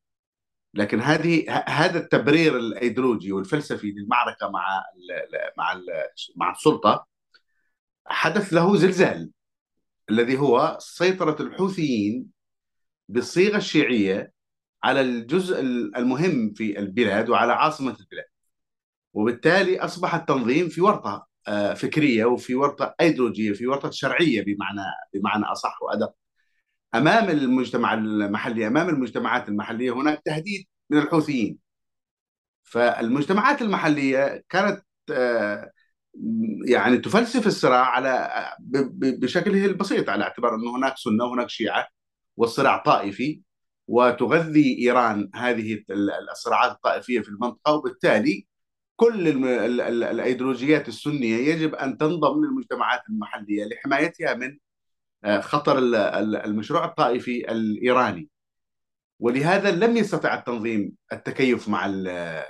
لكن 0.73 0.99
هذه 1.01 1.63
هذا 1.67 1.99
التبرير 1.99 2.57
الأيديولوجي 2.57 3.31
والفلسفي 3.31 3.91
للمعركة 3.91 4.49
مع 4.49 4.79
ال 4.79 5.51
مع 5.57 5.73
ال 5.73 5.85
مع 6.35 6.51
السلطة 6.51 7.07
حدث 8.07 8.53
له 8.53 8.77
زلزال 8.77 9.31
الذي 10.09 10.37
هو 10.37 10.77
سيطرة 10.79 11.41
الحوثيين 11.41 12.27
بالصيغة 13.09 13.57
الشيعية 13.57 14.33
على 14.83 15.01
الجزء 15.01 15.59
المهم 15.97 16.53
في 16.53 16.79
البلاد 16.79 17.29
وعلى 17.29 17.53
عاصمة 17.53 17.91
البلاد. 17.99 18.25
وبالتالي 19.13 19.79
أصبح 19.79 20.15
التنظيم 20.15 20.69
في 20.69 20.81
ورطة 20.81 21.27
آه، 21.47 21.73
فكرية 21.73 22.25
وفي 22.25 22.55
ورطة 22.55 22.95
أيديولوجية 23.01 23.53
في 23.53 23.67
ورطة 23.67 23.91
شرعية 23.91 24.41
بمعنى 24.45 24.81
بمعنى 25.13 25.45
أصح 25.45 25.81
وأدق. 25.83 26.13
أمام 26.95 27.29
المجتمع 27.29 27.93
المحلي 27.93 28.67
أمام 28.67 28.89
المجتمعات 28.89 29.49
المحلية 29.49 29.91
هناك 29.91 30.21
تهديد 30.25 30.67
من 30.89 30.97
الحوثيين. 30.97 31.57
فالمجتمعات 32.63 33.61
المحلية 33.61 34.43
كانت 34.49 34.83
آه، 35.11 35.71
يعني 36.65 36.97
تفلسف 36.97 37.47
الصراع 37.47 37.85
على 37.85 38.31
بشكله 38.99 39.65
البسيط 39.65 40.09
على 40.09 40.23
اعتبار 40.23 40.55
إنه 40.55 40.75
هناك 40.77 40.97
سنة 40.97 41.25
وهناك 41.25 41.49
شيعة 41.49 41.87
والصراع 42.37 42.77
طائفي 42.77 43.41
وتغذي 43.87 44.77
إيران 44.79 45.29
هذه 45.35 45.83
الصراعات 46.31 46.71
الطائفية 46.71 47.19
في 47.21 47.29
المنطقة. 47.29 47.73
وبالتالي 47.73 48.47
كل 48.95 49.27
الأيديولوجيات 50.01 50.87
السنية 50.87 51.35
يجب 51.37 51.75
أن 51.75 51.97
تنضم 51.97 52.45
للمجتمعات 52.45 53.01
المحلية 53.09 53.65
لحمايتها 53.65 54.33
من 54.33 54.57
خطر 55.39 55.77
المشروع 56.45 56.85
الطائفي 56.85 57.51
الإيراني. 57.51 58.29
ولهذا 59.19 59.71
لم 59.71 59.97
يستطع 59.97 60.33
التنظيم 60.33 60.91
التكيف 61.13 61.69
مع 61.69 61.87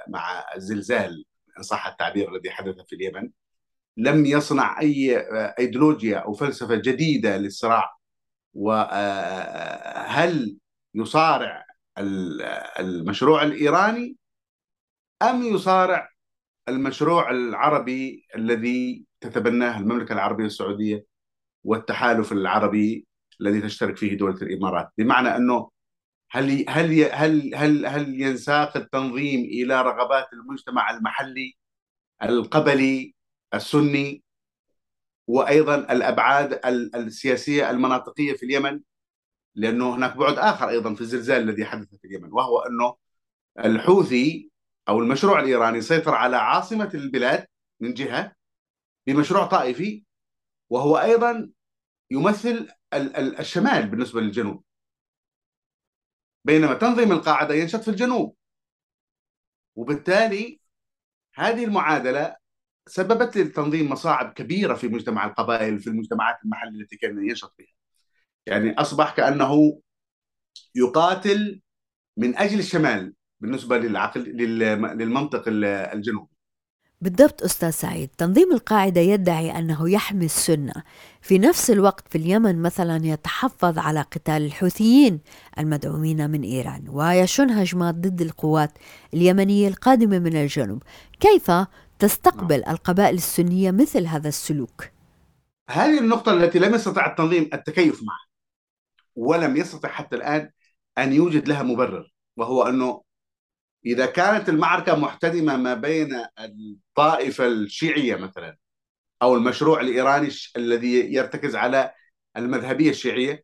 مع 0.07 0.45
الزلزال 0.55 1.25
ان 1.57 1.63
صح 1.63 1.87
التعبير 1.87 2.35
الذي 2.35 2.51
حدث 2.51 2.75
في 2.87 2.95
اليمن. 2.95 3.29
لم 3.97 4.25
يصنع 4.25 4.81
أي 4.81 5.17
إيديولوجيا 5.59 6.17
أو 6.17 6.33
فلسفة 6.33 6.75
جديدة 6.75 7.37
للصراع. 7.37 7.95
وهل 8.53 10.57
يصارع 10.95 11.65
المشروع 12.79 13.43
الإيراني؟ 13.43 14.17
أم 15.21 15.43
يصارع 15.43 16.09
المشروع 16.69 17.31
العربي 17.31 18.27
الذي 18.35 19.05
تتبناه 19.21 19.79
المملكة 19.79 20.13
العربية 20.13 20.45
السعودية؟ 20.45 21.05
والتحالف 21.63 22.31
العربي 22.31 23.07
الذي 23.41 23.61
تشترك 23.61 23.97
فيه 23.97 24.17
دولة 24.17 24.35
الإمارات. 24.41 24.89
بمعنى 24.97 25.35
أنه 25.35 25.69
هل 26.31 26.65
هل 26.69 27.03
هل 27.11 27.55
هل 27.55 27.85
هل 27.85 28.21
ينساق 28.21 28.77
التنظيم 28.77 29.39
إلى 29.39 29.81
رغبات 29.81 30.33
المجتمع 30.33 30.91
المحلي 30.91 31.57
القبلي 32.23 33.15
السني 33.53 34.23
وأيضا 35.27 35.75
الأبعاد 35.75 36.59
السياسية 36.95 37.69
المناطقية 37.69 38.33
في 38.33 38.43
اليمن؟ 38.45 38.79
لأنه 39.55 39.95
هناك 39.95 40.17
بعد 40.17 40.37
آخر 40.37 40.69
أيضا 40.69 40.93
في 40.93 41.01
الزلزال 41.01 41.41
الذي 41.41 41.65
حدث 41.65 41.95
في 41.95 42.07
اليمن 42.07 42.33
وهو 42.33 42.59
أنه 42.59 42.95
الحوثي 43.59 44.51
أو 44.89 44.99
المشروع 44.99 45.39
الإيراني 45.39 45.81
سيطر 45.81 46.15
على 46.15 46.37
عاصمة 46.37 46.91
البلاد 46.93 47.47
من 47.79 47.93
جهة 47.93 48.35
بمشروع 49.07 49.45
طائفي 49.45 50.03
وهو 50.71 50.97
أيضا 50.97 51.49
يمثل 52.11 52.69
الشمال 53.39 53.87
بالنسبة 53.89 54.21
للجنوب. 54.21 54.63
بينما 56.45 56.73
تنظيم 56.73 57.11
القاعدة 57.11 57.55
ينشط 57.55 57.81
في 57.81 57.87
الجنوب. 57.87 58.35
وبالتالي 59.75 60.59
هذه 61.35 61.63
المعادلة 61.65 62.35
سببت 62.87 63.37
للتنظيم 63.37 63.89
مصاعب 63.89 64.33
كبيرة 64.33 64.73
في 64.73 64.87
مجتمع 64.87 65.25
القبائل 65.25 65.79
في 65.79 65.87
المجتمعات 65.87 66.35
المحلية 66.45 66.81
التي 66.81 66.97
كان 66.97 67.29
ينشط 67.29 67.53
فيها. 67.57 67.73
يعني 68.45 68.73
أصبح 68.73 69.15
كأنه 69.15 69.81
يقاتل 70.75 71.61
من 72.17 72.37
أجل 72.37 72.59
الشمال 72.59 73.13
بالنسبة 73.39 73.77
للعقل 73.77 74.21
للمنطق 74.97 75.43
الجنوبي 75.47 76.30
بالضبط 77.01 77.43
أستاذ 77.43 77.69
سعيد 77.69 78.09
تنظيم 78.17 78.51
القاعدة 78.53 79.01
يدعي 79.01 79.59
أنه 79.59 79.89
يحمي 79.89 80.25
السنة. 80.25 80.73
في 81.21 81.39
نفس 81.39 81.71
الوقت 81.71 82.07
في 82.07 82.17
اليمن 82.17 82.61
مثلا 82.61 83.05
يتحفظ 83.05 83.77
على 83.79 84.01
قتال 84.01 84.45
الحوثيين 84.45 85.19
المدعومين 85.59 86.29
من 86.29 86.43
إيران 86.43 86.89
ويشن 86.89 87.49
هجمات 87.49 87.95
ضد 87.95 88.21
القوات 88.21 88.77
اليمنية 89.13 89.67
القادمة 89.67 90.19
من 90.19 90.35
الجنوب. 90.35 90.83
كيف 91.19 91.51
تستقبل 91.99 92.65
القبائل 92.65 93.15
السنية 93.15 93.71
مثل 93.71 94.07
هذا 94.07 94.27
السلوك؟ 94.27 94.89
هذه 95.69 95.99
النقطة 95.99 96.33
التي 96.33 96.59
لم 96.59 96.75
يستطع 96.75 97.05
التنظيم 97.05 97.49
التكيف 97.53 98.03
معها 98.03 98.27
ولم 99.15 99.57
يستطع 99.57 99.89
حتى 99.89 100.15
الآن 100.15 100.49
أن 100.97 101.13
يوجد 101.13 101.47
لها 101.47 101.63
مبرر 101.63 102.13
وهو 102.37 102.63
أنه 102.63 103.01
إذا 103.85 104.05
كانت 104.05 104.49
المعركة 104.49 104.95
محتدمة 104.95 105.57
ما 105.57 105.73
بين 105.73 106.25
الطائفة 106.39 107.47
الشيعية 107.47 108.15
مثلا 108.15 108.57
أو 109.21 109.35
المشروع 109.35 109.81
الإيراني 109.81 110.29
الذي 110.57 111.13
يرتكز 111.13 111.55
على 111.55 111.93
المذهبية 112.37 112.89
الشيعية 112.89 113.43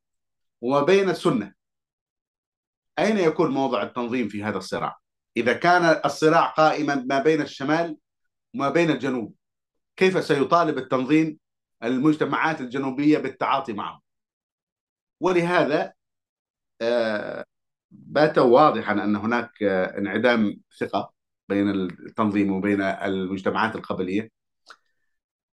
وما 0.62 0.82
بين 0.82 1.10
السنة 1.10 1.54
أين 3.00 3.18
يكون 3.18 3.52
موضع 3.52 3.84
التنظيم 3.84 4.28
في 4.28 4.44
هذا 4.44 4.58
الصراع؟ 4.58 4.98
إذا 5.38 5.54
كان 5.54 6.02
الصراع 6.06 6.46
قائما 6.46 6.96
ما 7.10 7.20
بين 7.20 7.42
الشمال 7.42 7.98
وما 8.56 8.70
بين 8.70 8.90
الجنوب 8.90 9.36
كيف 9.96 10.26
سيطالب 10.26 10.78
التنظيم 10.78 11.38
المجتمعات 11.84 12.62
الجنوبية 12.62 13.18
بالتعاطي 13.18 13.74
معهم 13.74 14.02
ولهذا 15.22 15.94
آه، 16.82 17.46
بات 17.92 18.38
واضحا 18.38 18.94
أن 18.94 19.16
هناك 19.16 19.64
آه، 19.64 19.98
انعدام 19.98 20.62
ثقة 20.80 21.14
بين 21.50 21.70
التنظيم 21.70 22.52
وبين 22.52 22.82
المجتمعات 22.82 23.76
القبلية. 23.76 24.30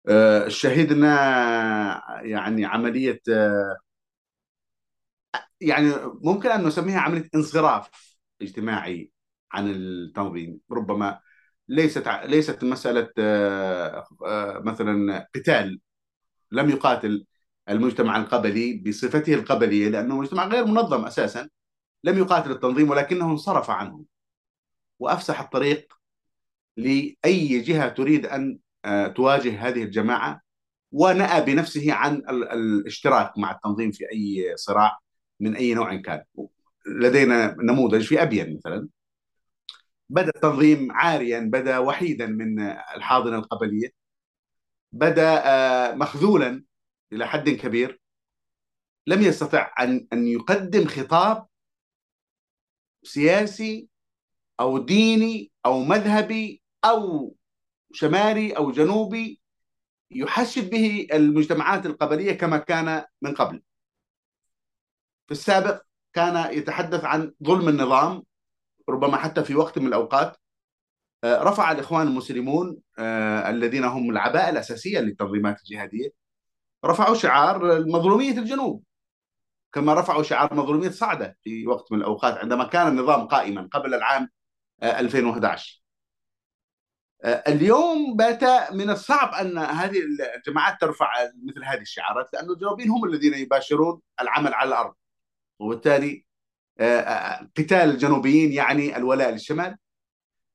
آه، 0.07 0.47
شهدنا 0.47 1.09
يعني 2.23 2.65
عملية 2.65 3.21
يعني 5.61 5.93
ممكن 6.23 6.49
أن 6.49 6.63
نسميها 6.67 6.99
عملية 6.99 7.29
انصراف 7.35 7.89
اجتماعي 8.41 9.11
عن 9.51 9.71
التنظيم. 9.71 10.59
ربما 10.71 11.19
ليست 11.69 12.07
ليست 12.07 12.63
مسألة 12.63 13.09
مثلا 14.65 15.27
قتال 15.35 15.79
لم 16.51 16.69
يقاتل 16.69 17.25
المجتمع 17.69 18.17
القبلي 18.17 18.83
بصفته 18.87 19.33
القبلية 19.33 19.89
لأنه 19.89 20.17
مجتمع 20.19 20.47
غير 20.47 20.65
منظم 20.65 21.05
أساسا. 21.05 21.49
لم 22.05 22.17
يقاتل 22.17 22.51
التنظيم 22.51 22.89
ولكنه 22.89 23.31
انصرف 23.31 23.69
عنه 23.69 24.05
وأفسح 24.99 25.41
الطريق 25.41 25.93
لأي 26.77 27.59
جهة 27.59 27.89
تريد 27.89 28.25
أن 28.25 28.59
آه، 28.85 29.07
تواجه 29.07 29.67
هذه 29.67 29.83
الجماعة 29.83 30.41
ونأى 30.91 31.41
بنفسه 31.41 31.93
عن 31.93 32.15
الاشتراك 32.29 33.37
مع 33.37 33.51
التنظيم 33.51 33.91
في 33.91 34.03
أي 34.11 34.53
صراع 34.55 34.99
من 35.39 35.55
أي 35.55 35.73
نوع 35.73 35.95
كان. 35.95 36.23
لدينا 36.87 37.55
نموذج 37.59 38.03
في 38.05 38.21
أبين 38.21 38.55
مثلا. 38.57 38.89
بدأ 40.09 40.31
التنظيم 40.35 40.91
عاريا 40.91 41.39
بدأ 41.39 41.77
وحيدا 41.77 42.25
من 42.25 42.59
الحاضنة 42.95 43.37
القبلية. 43.37 43.89
بدأ 44.91 45.43
آه، 45.45 45.95
مخذولا 45.95 46.63
إلى 47.13 47.27
حد 47.27 47.49
كبير. 47.49 48.01
لم 49.07 49.21
يستطع 49.21 49.73
أن 49.79 50.07
أن 50.13 50.27
يقدم 50.27 50.85
خطاب 50.87 51.47
سياسي 53.05 53.87
أو 54.59 54.77
ديني 54.77 55.51
أو 55.65 55.79
مذهبي 55.79 56.61
أو 56.85 57.35
شمالي 57.91 58.51
أو 58.57 58.71
جنوبي 58.71 59.41
يحشد 60.11 60.69
به 60.69 61.07
المجتمعات 61.13 61.85
القبلية 61.85 62.33
كما 62.33 62.57
كان 62.57 63.05
من 63.21 63.33
قبل. 63.33 63.61
في 65.27 65.31
السابق 65.31 65.81
كان 66.13 66.53
يتحدث 66.53 67.05
عن 67.05 67.33
ظلم 67.43 67.69
النظام 67.69 68.23
ربما 68.89 69.17
حتى 69.17 69.43
في 69.43 69.55
وقت 69.55 69.79
من 69.79 69.87
الأوقات 69.87 70.37
آه، 71.23 71.43
رفع 71.43 71.71
الإخوان 71.71 72.07
المسلمون 72.07 72.77
آه، 72.99 73.49
الذين 73.49 73.83
هم 73.83 74.09
العباءة 74.09 74.49
الأساسية 74.49 74.99
للتنظيمات 74.99 75.59
الجهادية 75.59 76.09
رفعوا 76.85 77.15
شعار 77.15 77.85
مظلوميه 77.87 78.31
الجنوب 78.31 78.83
كما 79.75 79.93
رفعوا 79.93 80.23
شعار 80.23 80.53
مظلوميه 80.53 80.89
صعدة 80.89 81.37
في 81.41 81.67
وقت 81.67 81.91
من 81.91 81.97
الأوقات 81.97 82.37
عندما 82.37 82.63
كان 82.63 82.87
النظام 82.87 83.27
قائما 83.27 83.69
قبل 83.71 83.93
العام 83.93 84.29
2011 84.83 85.81
آه، 87.23 87.43
اليوم 87.47 88.15
بات 88.15 88.71
من 88.71 88.89
الصعب 88.89 89.33
أن 89.33 89.57
هذه 89.57 89.99
الجماعات 90.37 90.81
ترفع 90.81 91.11
مثل 91.43 91.63
هذه 91.63 91.81
الشعارات 91.81 92.33
لأن 92.33 92.49
الجنوبيين 92.49 92.89
هم 92.89 93.05
الذين 93.05 93.33
يباشرون 93.33 94.01
العمل 94.21 94.53
على 94.53 94.67
الأرض. 94.67 94.93
وبالتالي 95.59 96.25
قتال 97.57 97.89
الجنوبيين 97.89 98.51
يعني 98.51 98.97
الولاء 98.97 99.31
للشمال 99.31 99.77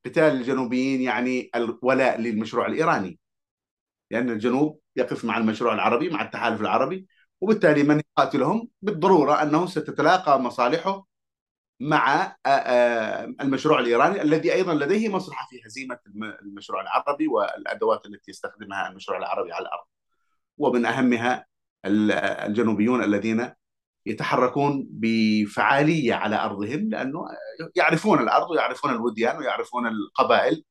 قتال 0.06 0.24
الجنوبيين 0.24 1.00
يعني 1.00 1.50
الولاء 1.54 2.20
للمشروع 2.20 2.66
الإيراني. 2.66 3.18
لأن 4.10 4.30
الجنوب 4.30 4.80
يقف 4.96 5.24
مع 5.24 5.38
المشروع 5.38 5.74
العربي 5.74 6.10
مع 6.10 6.22
التحالف 6.22 6.60
العربي 6.60 7.06
وبالتالي 7.40 7.82
من 7.82 8.00
يقاتلهم 8.00 8.68
بالضرورة 8.82 9.42
أنه 9.42 9.66
ستتلاقى 9.66 10.40
مصالحه 10.40 11.06
مع 11.80 12.36
المشروع 13.40 13.78
الإيراني 13.78 14.22
الذي 14.22 14.52
أيضا 14.54 14.74
لديه 14.74 15.08
مصلحة 15.08 15.46
في 15.50 15.60
هزيمة 15.66 15.98
المشروع 16.42 16.82
العربي 16.82 17.28
والأدوات 17.28 18.06
التي 18.06 18.30
يستخدمها 18.30 18.88
المشروع 18.88 19.18
العربي 19.18 19.52
على 19.52 19.62
الأرض. 19.62 19.84
ومن 20.58 20.86
أهمها 20.86 21.46
الجنوبيون 21.86 23.04
الذين 23.04 23.52
يتحركون 24.06 24.86
بفعالية 24.90 26.14
على 26.14 26.36
أرضهم 26.36 26.88
لأنه 26.90 27.24
يعرفون 27.76 28.18
الأرض 28.20 28.50
ويعرفون 28.50 28.90
الوديان 28.90 29.38
ويعرفون 29.38 29.86
القبائل. 29.86 30.64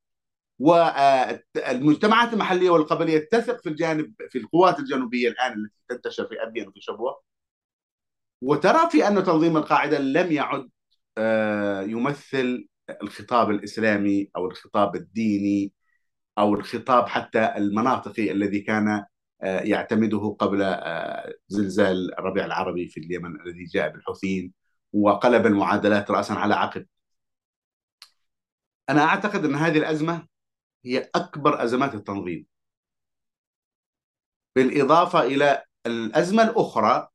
والمجتمعات 0.59 2.33
المحلية 2.33 2.69
والقبلية 2.69 3.27
تثق 3.31 3.61
في 3.61 3.69
الجانب 3.69 4.13
في 4.29 4.37
القوات 4.37 4.79
الجنوبية 4.79 5.29
الآن 5.29 5.53
التي 5.53 5.83
تنتشر 5.89 6.25
في 6.27 6.43
أبين 6.43 6.67
وفي 6.67 6.81
شبوة 6.81 7.21
وترى 8.41 8.89
في 8.89 9.07
أن 9.07 9.23
تنظيم 9.23 9.57
القاعدة 9.57 9.99
لم 9.99 10.31
يعد 10.31 10.69
آه، 11.17 11.81
يمثل 11.81 12.67
الخطاب 13.03 13.51
الإسلامي 13.51 14.29
أو 14.35 14.45
الخطاب 14.47 14.95
الديني 14.95 15.73
أو 16.37 16.53
الخطاب 16.55 17.07
حتى 17.09 17.53
المناطقي 17.57 18.31
الذي 18.31 18.61
كان 18.61 19.05
آه، 19.43 19.61
يعتمده 19.61 20.35
قبل 20.39 20.61
آه، 20.63 21.33
زلزال 21.47 22.19
الربيع 22.19 22.45
العربي 22.45 22.87
في 22.87 22.99
اليمن 22.99 23.41
الذي 23.41 23.65
جاء 23.65 23.89
بالحوثيين 23.89 24.53
وقلب 24.93 25.45
المعادلات 25.45 26.11
راسا 26.11 26.33
على 26.33 26.55
عقب. 26.55 26.85
أنا 28.89 29.03
أعتقد 29.03 29.45
أن 29.45 29.55
هذه 29.55 29.77
الأزمة 29.77 30.28
هي 30.85 31.09
أكبر 31.15 31.63
أزمات 31.63 31.93
التنظيم. 31.93 32.45
بالإضافة 34.55 35.23
إلى 35.23 35.63
الأزمة 35.85 36.43
الأخرى 36.43 37.09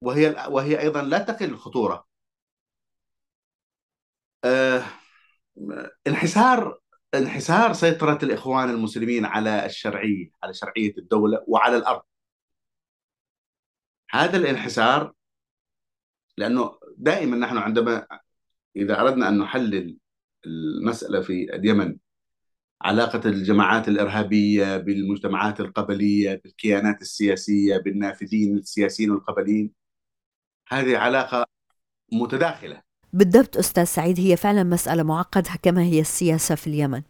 وهي 0.00 0.46
وهي 0.48 0.80
أيضا 0.80 1.02
لا 1.02 1.18
تقل 1.18 1.50
الخطورة. 1.50 2.06
أه 4.44 4.84
انحسار 6.06 6.80
انحسار 7.14 7.72
سيطرة 7.72 8.18
الإخوان 8.22 8.70
المسلمين 8.70 9.24
على 9.24 9.66
الشرعية 9.66 10.30
على 10.42 10.54
شرعية 10.54 10.94
الدولة 10.98 11.44
وعلى 11.48 11.76
الأرض 11.76 12.02
هذا 14.10 14.36
الانحسار 14.36 15.12
لأنه 16.36 16.78
دائما 16.96 17.36
نحن 17.36 17.56
عندما 17.58 18.06
إذا 18.76 19.00
أردنا 19.00 19.28
أن 19.28 19.38
نحلل 19.38 19.96
المسألة 20.46 21.20
في 21.20 21.54
اليمن. 21.54 21.96
علاقة 22.82 23.28
الجماعات 23.28 23.88
الإرهابية 23.88 24.76
بالمجتمعات 24.76 25.60
القبلية 25.60 26.40
بالكيانات 26.44 27.02
السياسية 27.02 27.76
بالنافذين 27.76 28.56
السياسيين 28.56 29.10
والقبليين 29.10 29.72
هذه 30.68 30.96
علاقة 30.96 31.46
متداخلة. 32.12 32.82
بالضبط 33.12 33.56
أستاذ 33.56 33.84
سعيد 33.84 34.20
هي 34.20 34.36
فعلا 34.36 34.62
مسألة 34.62 35.02
معقدة 35.02 35.50
كما 35.62 35.82
هي 35.82 36.00
السياسة 36.00 36.54
في 36.54 36.66
اليمن. 36.66 37.02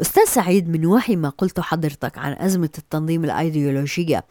أستاذ 0.00 0.24
سعيد 0.24 0.68
من 0.68 0.86
وحي 0.86 1.16
ما 1.16 1.28
قلته 1.28 1.62
حضرتك 1.62 2.18
عن 2.18 2.32
أزمة 2.32 2.70
التنظيم 2.78 3.24
الأيديولوجية 3.24 4.24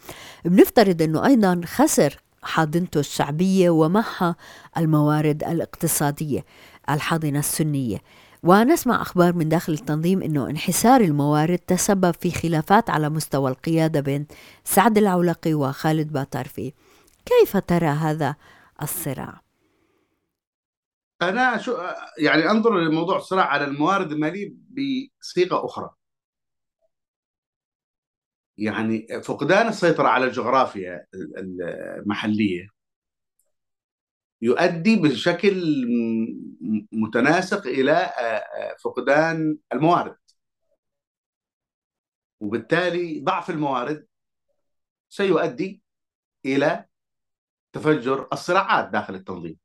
بنفترض 0.45 1.01
أنه 1.01 1.25
أيضا 1.25 1.61
خسر 1.65 2.17
حاضنته 2.43 2.99
الشعبية 2.99 3.69
ومعها 3.69 4.35
الموارد 4.77 5.43
الاقتصادية 5.43 6.45
الحاضنة 6.89 7.39
السنية. 7.39 7.97
ونسمع 8.43 9.01
أخبار 9.01 9.33
من 9.33 9.49
داخل 9.49 9.73
التنظيم 9.73 10.21
أنه 10.21 10.49
انحسار 10.49 11.01
الموارد 11.01 11.57
تسبب 11.57 12.11
في 12.11 12.31
خلافات 12.31 12.89
على 12.89 13.09
مستوى 13.09 13.51
القيادة 13.51 13.99
بين 13.99 14.27
سعد 14.63 14.97
العولقي 14.97 15.53
وخالد 15.53 16.13
باترفي 16.13 16.73
كيف 17.25 17.57
ترى 17.57 17.87
هذا 17.87 18.35
الصراع؟ 18.81 19.41
أنا 21.21 21.57
شو 21.57 21.77
يعني 22.17 22.49
أنظر 22.51 22.79
لموضوع 22.79 23.17
الصراع 23.17 23.45
على 23.45 23.65
الموارد 23.65 24.11
المالية 24.11 24.53
بصيغة 24.69 25.65
أخرى 25.65 25.89
يعني 28.57 29.07
فقدان 29.23 29.67
السيطرة 29.67 30.07
على 30.07 30.25
الجغرافيا 30.25 31.05
المحلية 31.13 32.67
يؤدي 34.41 34.95
بشكل 34.95 35.85
متناسق 36.91 37.67
إلى 37.67 38.13
فقدان 38.83 39.57
الموارد. 39.73 40.15
وبالتالي 42.39 43.21
ضعف 43.21 43.49
الموارد 43.49 44.07
سيؤدي 45.09 45.81
إلى 46.45 46.85
تفجر 47.73 48.27
الصراعات 48.33 48.89
داخل 48.89 49.15
التنظيم. 49.15 49.57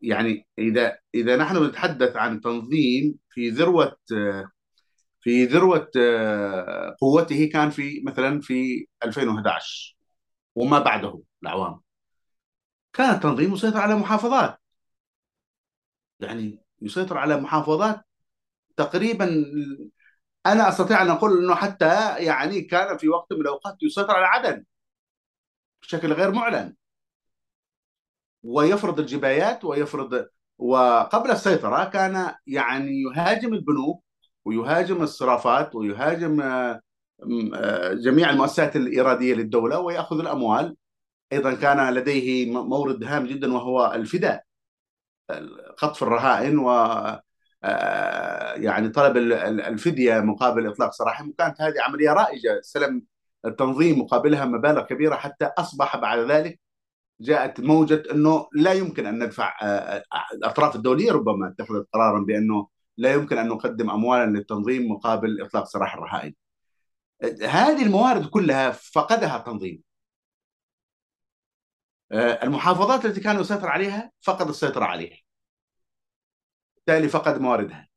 يعني 0.00 0.46
إذا 0.58 0.98
إذا 1.14 1.36
نحن 1.36 1.64
نتحدث 1.66 2.16
عن 2.16 2.40
تنظيم 2.40 3.18
في 3.30 3.50
ذروة 3.50 3.96
في 5.20 5.44
ذروة 5.44 5.90
قوته 7.00 7.50
كان 7.52 7.70
في 7.70 8.02
مثلا 8.06 8.40
في 8.40 8.86
2011 9.04 9.96
وما 10.54 10.78
بعده 10.78 11.22
الأعوام. 11.42 11.85
كان 12.96 13.10
التنظيم 13.14 13.52
يسيطر 13.54 13.78
على 13.80 13.94
محافظات. 13.94 14.60
يعني 16.20 16.58
يسيطر 16.82 17.18
على 17.18 17.36
محافظات 17.36 18.06
تقريبا 18.76 19.44
أنا 20.46 20.68
أستطيع 20.68 21.02
أن 21.02 21.10
أقول 21.10 21.38
إنه 21.38 21.54
حتى 21.54 22.16
يعني 22.24 22.60
كان 22.60 22.98
في 22.98 23.08
وقت 23.08 23.32
من 23.32 23.40
الأوقات 23.40 23.76
يسيطر 23.82 24.14
على 24.16 24.26
عدن 24.26 24.64
بشكل 25.82 26.12
غير 26.12 26.32
معلن. 26.32 26.76
ويفرض 28.42 29.00
الجبايات 29.00 29.64
ويفرض 29.64 30.26
وقبل 30.58 31.30
السيطرة 31.30 31.84
كان 31.84 32.34
يعني 32.46 33.02
يهاجم 33.02 33.54
البنوك 33.54 34.04
ويهاجم 34.44 35.02
الصرافات 35.02 35.74
ويهاجم 35.74 36.40
آه، 36.40 36.80
آه، 37.54 37.92
جميع 37.94 38.30
المؤسسات 38.30 38.76
الإرادية 38.76 39.34
للدولة 39.34 39.80
ويأخذ 39.80 40.20
الأموال. 40.20 40.76
أيضا 41.32 41.54
كان 41.54 41.94
لديه 41.94 42.52
مورد 42.52 43.04
هام 43.04 43.26
جدا 43.26 43.52
وهو 43.54 43.92
الفداء 43.94 44.44
خطف 45.76 46.02
الرهائن 46.02 46.58
و 46.58 46.70
يعني 48.56 48.88
طلب 48.88 49.16
الفدية 49.16 50.20
مقابل 50.20 50.66
إطلاق 50.66 50.92
سراحهم 50.92 51.28
وكانت 51.28 51.60
هذه 51.60 51.74
عملية 51.82 52.12
رائجة 52.12 52.60
سلم 52.62 53.02
التنظيم 53.44 54.00
مقابلها 54.00 54.44
مبالغ 54.44 54.82
كبيرة 54.82 55.14
حتى 55.14 55.44
أصبح 55.58 55.96
بعد 55.96 56.18
ذلك 56.18 56.60
جاءت 57.20 57.60
موجة 57.60 58.02
أنه 58.12 58.48
لا 58.52 58.72
يمكن 58.72 59.06
أن 59.06 59.24
ندفع 59.24 59.54
الأطراف 60.34 60.76
الدولية 60.76 61.12
ربما 61.12 61.48
اتخذت 61.48 61.88
قرارا 61.92 62.20
بأنه 62.20 62.68
لا 62.96 63.12
يمكن 63.12 63.38
أن 63.38 63.48
نقدم 63.48 63.90
أموالا 63.90 64.30
للتنظيم 64.30 64.92
مقابل 64.92 65.42
إطلاق 65.42 65.64
سراح 65.66 65.94
الرهائن. 65.94 66.34
هذه 67.42 67.82
الموارد 67.82 68.26
كلها 68.26 68.70
فقدها 68.70 69.36
التنظيم 69.36 69.85
المحافظات 72.12 73.04
التي 73.04 73.20
كان 73.20 73.40
يسيطر 73.40 73.68
عليها 73.68 74.10
فقد 74.22 74.48
السيطرة 74.48 74.84
عليها. 74.84 75.18
بالتالي 76.76 77.08
فقد 77.08 77.40
مواردها. 77.40 77.88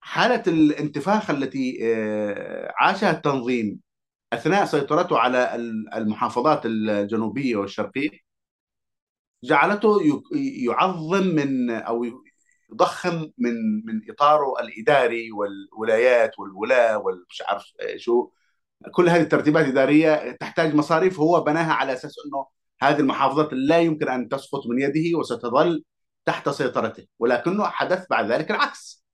حالة 0.00 0.42
الانتفاخ 0.46 1.30
التي 1.30 1.78
عاشها 2.76 3.10
التنظيم 3.10 3.80
أثناء 4.32 4.64
سيطرته 4.64 5.18
على 5.18 5.54
المحافظات 5.94 6.66
الجنوبية 6.66 7.56
والشرقية 7.56 8.10
جعلته 9.44 9.98
يعظم 10.66 11.26
من 11.26 11.70
أو 11.70 12.04
يضخم 12.72 13.30
من 13.38 13.54
من 13.86 14.10
إطاره 14.10 14.60
الإداري 14.60 15.32
والولايات 15.32 16.38
والولاة 16.38 16.98
والمش 16.98 17.42
عارف 17.48 17.64
شو 17.96 18.30
كل 18.92 19.08
هذه 19.08 19.22
الترتيبات 19.22 19.64
الاداريه 19.64 20.32
تحتاج 20.32 20.74
مصاريف 20.74 21.20
هو 21.20 21.40
بناها 21.40 21.72
على 21.72 21.92
أساس 21.92 22.14
إنه 22.26 22.46
هذه 22.82 23.00
المحافظات 23.00 23.48
لا 23.52 23.80
يمكن 23.80 24.08
أن 24.08 24.28
تسقط 24.28 24.66
من 24.66 24.80
يده 24.80 25.18
وستظل 25.18 25.84
تحت 26.24 26.48
سيطرته 26.48 27.06
ولكنه 27.18 27.64
حدث 27.64 28.06
بعد 28.10 28.32
ذلك 28.32 28.50
العكس 28.50 29.04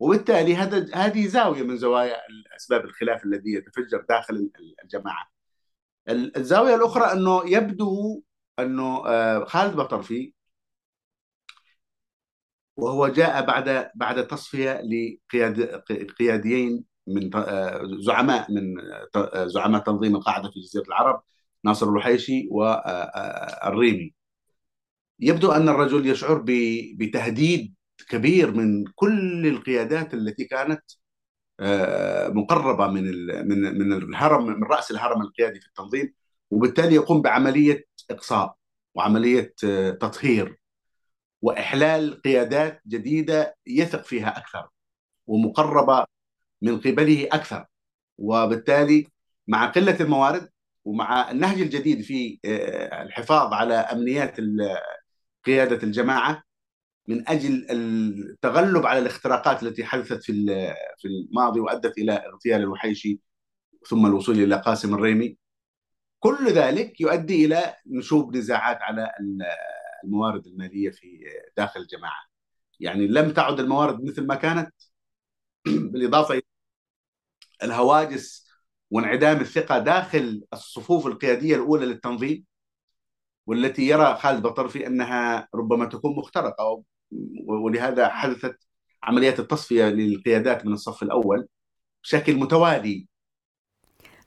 وبالتالي 0.00 0.56
هذا 0.56 0.86
هذه 0.94 1.26
زاوية 1.26 1.62
من 1.62 1.76
زوايا 1.76 2.16
أسباب 2.56 2.84
الخلاف 2.84 3.24
الذي 3.24 3.52
يتفجر 3.52 4.04
داخل 4.08 4.50
الجماعة. 4.84 5.28
الزاوية 6.08 6.74
الأخرى 6.74 7.12
أنه 7.12 7.42
يبدو 7.46 8.22
أنه 8.58 9.06
آه، 9.06 9.44
خالد 9.44 9.76
بطرفي 9.76 10.32
وهو 12.76 13.08
جاء 13.08 13.46
بعد 13.46 13.90
بعد 13.94 14.26
تصفية 14.26 14.80
لقياد 14.80 15.62
قياديين 16.18 16.84
من 17.06 17.36
آه، 17.36 17.82
زعماء 18.00 18.52
من 18.52 18.74
آه، 19.16 19.46
زعماء 19.46 19.82
تنظيم 19.82 20.16
القاعدة 20.16 20.50
في 20.50 20.60
جزيرة 20.60 20.84
العرب 20.88 21.22
ناصر 21.64 21.88
الوحيشي 21.88 22.48
والريمي 22.50 24.14
يبدو 25.20 25.52
أن 25.52 25.68
الرجل 25.68 26.06
يشعر 26.06 26.44
بتهديد 26.98 27.74
كبير 28.08 28.50
من 28.54 28.84
كل 28.84 29.46
القيادات 29.46 30.14
التي 30.14 30.44
كانت 30.44 30.82
آه، 31.60 32.28
مقربة 32.28 32.86
من 32.86 33.04
من 33.48 33.78
من 33.78 33.92
الهرم 33.92 34.46
من 34.46 34.64
رأس 34.64 34.90
الهرم 34.90 35.22
القيادي 35.22 35.60
في 35.60 35.66
التنظيم 35.66 36.14
وبالتالي 36.50 36.94
يقوم 36.94 37.22
بعملية 37.22 37.84
إقصاء 38.10 38.56
وعملية 38.94 39.54
آه، 39.64 39.90
تطهير 39.90 40.58
وإحلال 41.42 42.22
قيادات 42.22 42.82
جديدة 42.86 43.56
يثق 43.66 44.04
فيها 44.04 44.38
أكثر 44.38 44.68
ومقربة 45.26 46.06
من 46.62 46.80
قبله 46.80 47.28
أكثر. 47.32 47.66
وبالتالي 48.18 49.08
مع 49.48 49.66
قلة 49.66 50.00
الموارد 50.00 50.50
ومع 50.86 51.30
النهج 51.30 51.60
الجديد 51.60 52.02
في 52.02 52.38
آه، 52.44 53.02
الحفاظ 53.02 53.52
على 53.52 53.74
أمنيات 53.74 54.36
قيادة 55.44 55.82
الجماعة 55.82 56.42
من 57.08 57.28
أجل 57.28 57.66
التغلب 57.70 58.86
على 58.86 58.98
الاختراقات 58.98 59.62
التي 59.62 59.84
حدثت 59.84 60.22
في 60.22 60.32
في 60.98 61.08
الماضي 61.08 61.60
وأدت 61.60 61.98
إلى 61.98 62.12
اغتيال 62.12 62.60
الوحيشي 62.60 63.20
ثم 63.88 64.06
الوصول 64.06 64.38
إلى 64.42 64.56
قاسم 64.56 64.94
الريمي. 64.94 65.38
كل 66.20 66.48
ذلك 66.52 67.00
يؤدي 67.00 67.44
إلى 67.44 67.74
نشوب 67.86 68.36
نزاعات 68.36 68.82
على 68.82 69.10
الموارد 70.04 70.46
المالية 70.46 70.90
في 70.90 71.24
داخل 71.56 71.80
الجماعة. 71.80 72.26
يعني 72.80 73.06
لم 73.06 73.32
تعد 73.32 73.60
الموارد 73.60 74.04
مثل 74.04 74.26
ما 74.26 74.34
كانت 74.34 74.74
بالإضافة 75.66 76.34
إلى 76.34 76.42
الهواجس 77.62 78.45
وانعدام 78.90 79.40
الثقة 79.40 79.78
داخل 79.78 80.42
الصفوف 80.52 81.06
القيادية 81.06 81.56
الأولى 81.56 81.86
للتنظيم 81.86 82.44
والتي 83.46 83.82
يرى 83.82 84.16
خالد 84.16 84.42
بطرفي 84.42 84.86
أنها 84.86 85.48
ربما 85.54 85.86
تكون 85.86 86.16
مخترقة 86.16 86.82
ولهذا 87.46 88.08
حدثت 88.08 88.56
عمليات 89.02 89.40
التصفية 89.40 89.84
للقيادات 89.84 90.66
من 90.66 90.72
الصف 90.72 91.02
الأول 91.02 91.46
بشكل 92.02 92.36
متوالي. 92.36 93.06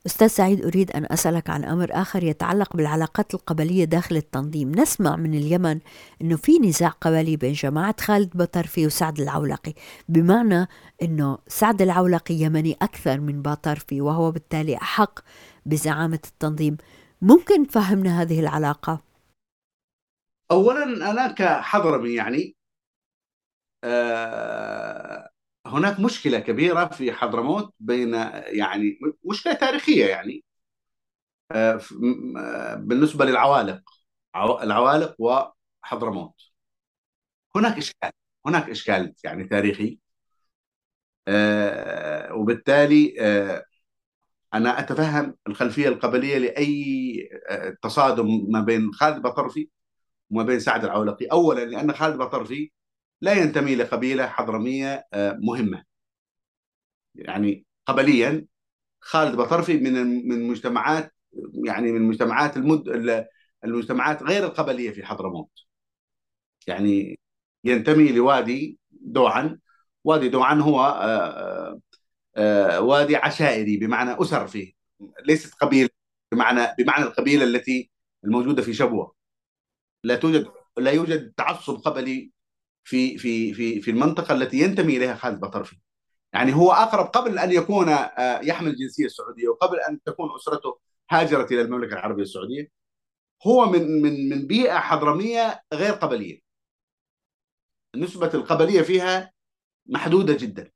أستاذ 0.10 0.28
سعيد 0.28 0.66
أريد 0.66 0.92
أن 0.92 1.06
أسألك 1.12 1.50
عن 1.50 1.66
أمر 1.66 1.90
آخر 1.92 2.24
يتعلق 2.24 2.76
بالعلاقات 2.76 3.34
القبلية 3.34 3.86
داخل 3.86 4.16
التنظيم 4.18 4.72
نسمع 4.72 5.16
من 5.16 5.34
اليمن 5.34 5.80
أنه 6.22 6.36
في 6.36 6.60
نزاع 6.60 6.90
قبلي 6.90 7.38
بين 7.38 7.54
جماعة 7.54 7.96
خالد 8.02 8.38
بطرفي 8.38 8.86
وسعد 8.86 9.20
العولقي 9.20 9.74
بمعنى 10.10 10.68
أنه 11.02 11.38
سعد 11.48 11.82
العولقي 11.82 12.34
يمني 12.34 12.78
أكثر 12.82 13.20
من 13.20 13.42
بطرفي 13.42 14.02
وهو 14.02 14.32
بالتالي 14.32 14.78
أحق 14.78 15.20
بزعامة 15.66 16.20
التنظيم 16.28 16.78
ممكن 17.22 17.68
تفهمنا 17.68 18.22
هذه 18.22 18.40
العلاقة؟ 18.40 19.02
أولا 20.52 20.84
أنا 21.12 21.32
كحضرمي 21.32 22.14
يعني 22.14 22.56
آه، 23.84 25.30
هناك 25.70 26.00
مشكلة 26.00 26.40
كبيرة 26.40 26.86
في 26.86 27.12
حضرموت 27.14 27.74
بين 27.80 28.14
يعني 28.48 29.00
مشكلة 29.26 29.54
تاريخية 29.54 30.06
يعني. 30.06 30.44
آه، 31.52 31.82
آه، 32.38 32.76
بالنسبة 32.76 33.26
للعوالق. 33.26 33.82
العوالق 34.64 35.16
وحضرموت. 35.20 36.36
هناك 37.56 37.78
إشكال 37.78 38.12
هناك 38.46 38.70
إشكال 38.70 39.14
يعني 39.24 39.44
تاريخي. 39.44 40.00
وبالتالي 42.32 43.14
أنا 44.54 44.80
أتفهم 44.80 45.36
الخلفية 45.48 45.88
القبلية 45.88 46.38
لأي 46.38 47.30
تصادم 47.84 48.28
ما 48.50 48.62
بين 48.62 48.94
خالد 48.94 49.22
بطرفي 49.22 49.70
وما 50.32 50.44
بين 50.44 50.60
سعد 50.60 50.86
العولقي. 50.86 51.26
أولا 51.28 51.66
لأن 51.66 51.94
خالد 51.94 52.18
بطرفي 52.18 52.72
لا 53.22 53.34
ينتمي 53.34 53.76
لقبيله 53.76 54.28
حضرمية 54.28 55.08
آه، 55.14 55.38
مهمة. 55.42 55.84
يعني 57.16 57.66
قبليا 57.86 58.46
خالد 59.02 59.36
بطرفي 59.38 59.78
من 59.78 59.94
من 60.30 60.48
مجتمعات 60.48 61.14
يعني 61.66 61.92
من 61.92 62.02
مجتمعات 62.02 62.58
المد 62.58 62.90
المجتمعات 63.66 64.24
غير 64.24 64.46
القبلية 64.46 64.92
في 64.92 65.06
حضرموت. 65.06 65.50
يعني 66.68 67.20
ينتمي 67.64 68.12
لوادي 68.12 68.80
دوعن 68.92 69.60
وادي 70.04 70.30
دوعن 70.30 70.62
هو 70.62 70.82
آه، 70.82 71.80
آه، 72.38 72.82
وادي 72.82 73.16
عشائري 73.16 73.78
بمعنى 73.78 74.22
أسر 74.22 74.48
فيه. 74.48 74.74
ليست 75.26 75.54
قبيلة 75.56 75.90
بمعنى 76.32 76.76
بمعنى 76.80 77.06
القبيلة 77.06 77.44
التي 77.44 77.92
الموجودة 78.26 78.62
في 78.62 78.74
شبوة. 78.74 79.16
لا 80.04 80.16
توجد 80.16 80.48
لا 80.78 80.92
يوجد 80.92 81.34
تعصب 81.38 81.76
قبلي 81.76 82.32
في 82.84 83.18
في 83.18 83.54
في 83.54 83.82
في 83.82 83.92
المنطقة 83.92 84.34
التي 84.34 84.60
ينتمي 84.60 84.98
إليها 84.98 85.16
خالد 85.16 85.40
بطرفي 85.40 85.78
يعني 86.34 86.54
هو 86.56 86.72
أقرب 86.72 87.06
قبل 87.06 87.40
أن 87.40 87.52
يكون 87.52 87.88
يحمل 88.44 88.68
الجنسية 88.70 89.06
السعودية 89.06 89.48
وقبل 89.48 89.80
أن 89.80 90.04
تكون 90.04 90.36
أسرته 90.36 90.80
هاجرت 91.12 91.52
إلى 91.52 91.62
المملكة 91.62 91.94
العربية 91.94 92.24
السعودية 92.24 92.72
هو 93.48 93.66
من 93.66 94.02
من 94.02 94.30
من 94.30 94.48
بيئة 94.48 94.80
حضرمية 94.80 95.64
غير 95.74 95.94
قبلية. 95.94 96.42
نسبة 97.96 98.32
القبلية 98.34 98.82
فيها 98.82 99.34
محدودة 99.86 100.38
جدا. 100.40 100.72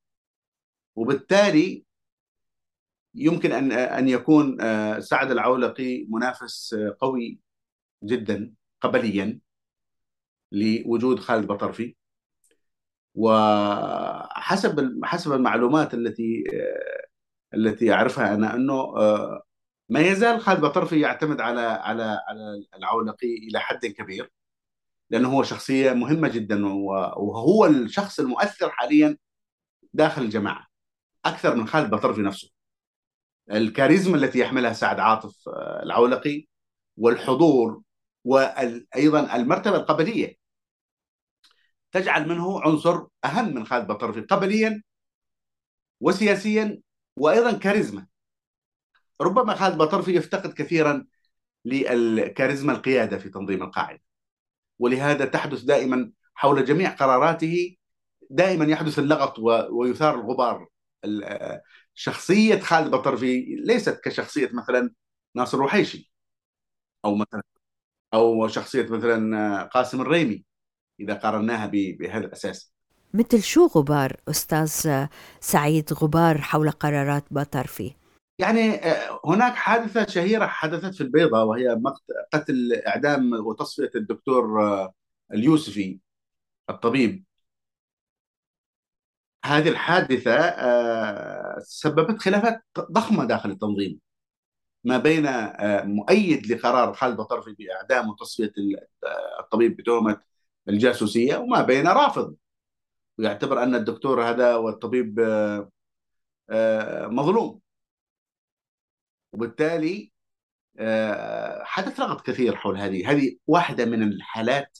وبالتالي 0.96 1.86
يمكن 3.16 3.52
أن 3.52 3.72
أن 3.72 4.10
يكون 4.10 4.62
آه، 4.62 5.00
سعد 5.00 5.32
العولقي 5.32 6.06
منافس 6.10 6.74
آه، 6.74 6.98
قوي 7.02 7.40
جدا 8.04 8.54
قبليا. 8.82 9.40
لوجود 10.54 11.20
خالد 11.20 11.48
بطرفي. 11.48 11.96
وحسب 13.16 15.00
حسب 15.04 15.34
المعلومات 15.34 15.94
التي 15.94 16.44
التي 17.54 17.94
أعرفها 17.94 18.34
أنا 18.36 18.56
أنه 18.56 18.94
ما 19.90 20.00
يزال 20.00 20.40
خالد 20.42 20.62
بطرفي 20.62 21.00
يعتمد 21.00 21.42
على 21.42 21.62
على 21.62 22.04
على 22.28 22.66
العولقي 22.76 23.36
إلى 23.38 23.60
حد 23.60 23.86
كبير 23.86 24.32
لأنه 25.10 25.30
هو 25.30 25.44
شخصية 25.44 25.92
مهمة 25.94 26.28
جدا 26.28 26.66
وهو 27.18 27.66
الشخص 27.66 28.20
المؤثر 28.20 28.70
حاليا 28.70 29.18
داخل 29.94 30.22
الجماعة 30.22 30.68
أكثر 31.26 31.56
من 31.56 31.68
خالد 31.68 31.90
بطرفي 31.90 32.22
نفسه. 32.22 32.50
الكاريزما 33.52 34.18
التي 34.18 34.40
يحملها 34.40 34.74
سعد 34.74 35.00
عاطف 35.00 35.50
العولقي 35.84 36.48
والحضور 36.98 37.82
وأيضا 38.24 39.36
المرتبة 39.36 39.76
القبلية 39.76 40.43
تجعل 41.94 42.30
منه 42.30 42.62
عنصر 42.62 43.06
أهم 43.26 43.56
من 43.56 43.66
خالد 43.66 43.88
بطرفي 43.88 44.22
قبليا 44.22 44.84
وسياسيا 46.02 46.82
وأيضا 47.18 47.52
كاريزما. 47.52 48.08
ربما 49.22 49.56
خالد 49.56 49.78
بطرفي 49.78 50.16
يفتقد 50.16 50.54
كثيرا 50.54 51.06
للكاريزما 51.66 52.74
القيادة 52.74 53.18
في 53.18 53.30
تنظيم 53.30 53.64
القاعدة 53.64 54.02
ولهذا 54.80 55.26
تحدث 55.26 55.62
دائما 55.62 56.12
حول 56.36 56.66
جميع 56.66 56.90
قراراته 56.90 57.76
دائما 58.30 58.66
يحدث 58.66 59.00
اللغط 59.00 59.40
ويثار 59.72 60.16
الغبار. 60.16 60.68
شخصية 61.94 62.60
خالد 62.60 62.92
بطرفي 62.92 63.56
ليست 63.66 64.02
كشخصية 64.04 64.50
مثلا 64.54 64.92
ناصر 65.36 65.58
الوحيشي 65.58 66.12
أو 67.06 67.16
مثلا 67.16 67.44
أو 68.14 68.48
شخصية 68.48 68.88
مثلا 68.90 69.64
قاسم 69.64 70.02
الريمي. 70.02 70.46
إذا 71.00 71.14
قارناها 71.14 71.68
بهذا 71.74 72.26
الأساس. 72.26 72.74
مثل 73.14 73.42
شو 73.42 73.68
غبار 73.68 74.18
أستاذ 74.30 75.06
سعيد 75.40 75.94
غبار 75.94 76.42
حول 76.42 76.72
قرارات 76.72 77.24
بطرفي 77.32 77.94
يعني 78.40 78.76
آه، 78.76 79.22
هناك 79.26 79.54
حادثة 79.56 80.06
شهيرة 80.06 80.48
حدثت 80.48 80.96
في 80.96 81.02
البيضاء 81.02 81.46
وهي 81.46 81.82
قتل 82.34 82.74
إعدام 82.88 83.34
وتصفية 83.34 83.92
الدكتور 83.96 84.64
آه، 84.64 84.94
اليوسفي 85.34 86.00
الطبيب. 86.70 87.26
هذه 89.46 89.70
الحادثة 89.70 90.32
آه، 90.36 91.60
سببت 91.60 92.22
خلافات 92.22 92.64
ضخمة 92.80 93.26
داخل 93.26 93.52
التنظيم 93.52 94.00
ما 94.84 94.98
بين 94.98 95.26
مؤيد 95.96 96.48
لقرار 96.48 96.94
خالد 96.94 97.18
بطرفي 97.18 97.54
بإعدام 97.54 98.10
وتصفية 98.10 98.54
الطبيب 99.40 99.78
بتهمة 99.78 100.22
الجاسوسية 100.70 101.38
وما 101.38 101.62
بين 101.62 101.88
رافض. 101.88 102.36
ويعتبر 103.20 103.64
أن 103.64 103.76
الدكتور 103.76 104.24
هذا 104.24 104.56
والطبيب 104.56 105.20
مظلوم. 107.10 107.62
وبالتالي 109.34 110.12
حدث 111.64 112.00
لغط 112.00 112.28
كثير 112.28 112.56
حول 112.56 112.78
هذه. 112.78 113.12
هذه 113.12 113.36
واحدة 113.48 113.86
من 113.86 114.04
الحالات 114.04 114.78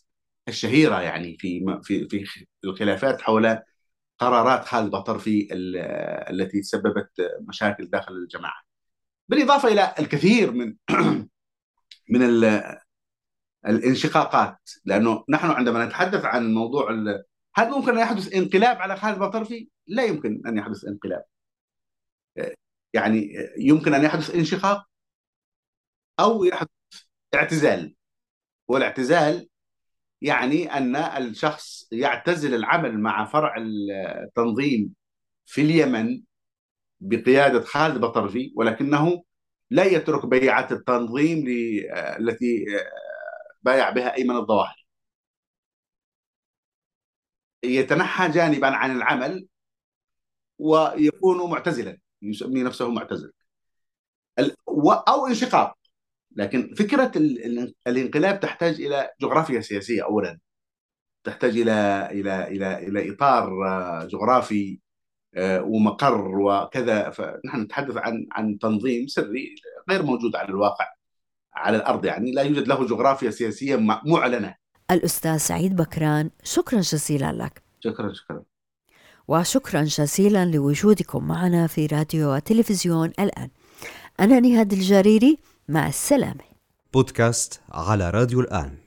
الشهيرة 0.48 1.02
يعني 1.02 1.38
في 1.40 1.66
في 1.84 2.08
في 2.10 2.46
الخلافات 2.64 3.22
حول 3.22 3.60
قرارات 4.20 4.66
خالد 4.66 4.92
بطرفي 4.92 5.48
التي 6.30 6.64
سببت 6.64 7.10
مشاكل 7.48 7.90
داخل 7.90 8.14
الجماعة. 8.14 8.64
بالإضافة 9.30 9.68
إلى 9.70 9.94
الكثير 10.00 10.52
من 10.52 10.76
من 12.14 12.22
الانشقاقات 13.68 14.70
لأنه 14.86 15.24
نحن 15.30 15.48
عندما 15.48 15.86
نتحدث 15.86 16.26
عن 16.26 16.54
موضوع 16.54 16.92
هل 17.56 17.70
ممكن 17.70 17.92
أن 17.92 18.00
يحدث 18.00 18.34
انقلاب 18.34 18.78
على 18.78 18.96
خالد 18.98 19.20
بطرفي؟ 19.20 19.70
لا 19.88 20.04
يمكن 20.04 20.42
أن 20.48 20.58
يحدث 20.58 20.86
انقلاب. 20.86 21.24
يعني 22.94 23.34
يمكن 23.58 23.94
أن 23.94 24.04
يحدث 24.04 24.36
انشقاق 24.36 24.86
أو 26.20 26.44
يحدث 26.44 26.70
اعتزال 27.36 27.96
والاعتزال 28.68 29.50
يعني 30.22 30.78
أن 30.78 30.96
الشخص 30.96 31.88
يعتزل 31.92 32.54
العمل 32.56 33.00
مع 33.00 33.26
فرع 33.26 33.56
التنظيم 33.58 34.94
في 35.46 35.62
اليمن 35.62 36.22
بقيادة 37.00 37.62
خالد 37.62 37.98
بطرفي 38.02 38.54
ولكنه 38.56 39.24
لا 39.70 39.84
يترك 39.84 40.26
بيعة 40.26 40.68
التنظيم 40.72 41.46
التي 42.20 42.66
بايع 43.64 43.90
بها 43.90 44.16
ايمن 44.18 44.36
الظواهري. 44.36 44.84
يتنحى 47.64 48.30
جانبا 48.32 48.68
عن 48.68 48.92
العمل 48.98 49.48
ويكون 50.60 51.50
معتزلا 51.52 51.98
يسمي 52.22 52.64
نفسه 52.64 52.90
معتزل. 52.92 53.32
أو 55.08 55.28
انشقاق. 55.28 55.78
لكن 56.36 56.74
فكرة 56.76 57.12
الانقلاب 57.88 58.40
تحتاج 58.40 58.82
إلى 58.82 59.10
جغرافيا 59.22 59.62
سياسية 59.62 60.04
اولا. 60.04 60.40
تحتاج 61.24 61.58
إلى 61.58 62.10
إلى 62.12 62.48
إلى 62.48 62.78
إلى 62.88 63.12
إطار 63.14 63.68
آه، 63.68 64.06
جغرافي 64.06 64.80
آه، 65.36 65.64
ومقر 65.64 66.28
وكذا. 66.40 67.10
فنحن 67.10 67.62
نتحدث 67.62 67.98
عن 67.98 68.28
عن 68.32 68.60
تنظيم 68.60 69.08
سري 69.08 69.56
غير 69.90 70.04
موجود 70.04 70.36
على 70.36 70.50
الواقع. 70.50 70.93
على 71.56 71.78
الأرض 71.78 72.06
يعني 72.06 72.32
لا 72.32 72.42
يوجد 72.42 72.68
له 72.68 72.88
جغرافيا 72.88 73.32
سياسية 73.32 73.76
معلنة. 74.06 74.56
الأستاذ 74.92 75.38
سعيد 75.38 75.76
بكران 75.76 76.30
شكرا 76.44 76.80
جزيلا 76.80 77.32
لك. 77.32 77.64
شكرا 77.80 78.14
شكرا. 78.14 78.44
وشكرا 79.28 79.84
جزيلا 79.84 80.46
لوجودكم 80.46 81.28
معنا 81.28 81.68
في 81.68 81.86
راديو 81.86 82.34
وتلفزيون 82.36 83.12
الآن. 83.20 83.50
أنا 84.20 84.40
نهاد 84.40 84.74
الجريري 84.74 85.38
مع 85.68 85.88
السلامة 85.88 86.44
بودكاست 86.94 87.62
على 87.72 88.10
راديو 88.10 88.40
الآن 88.40 88.78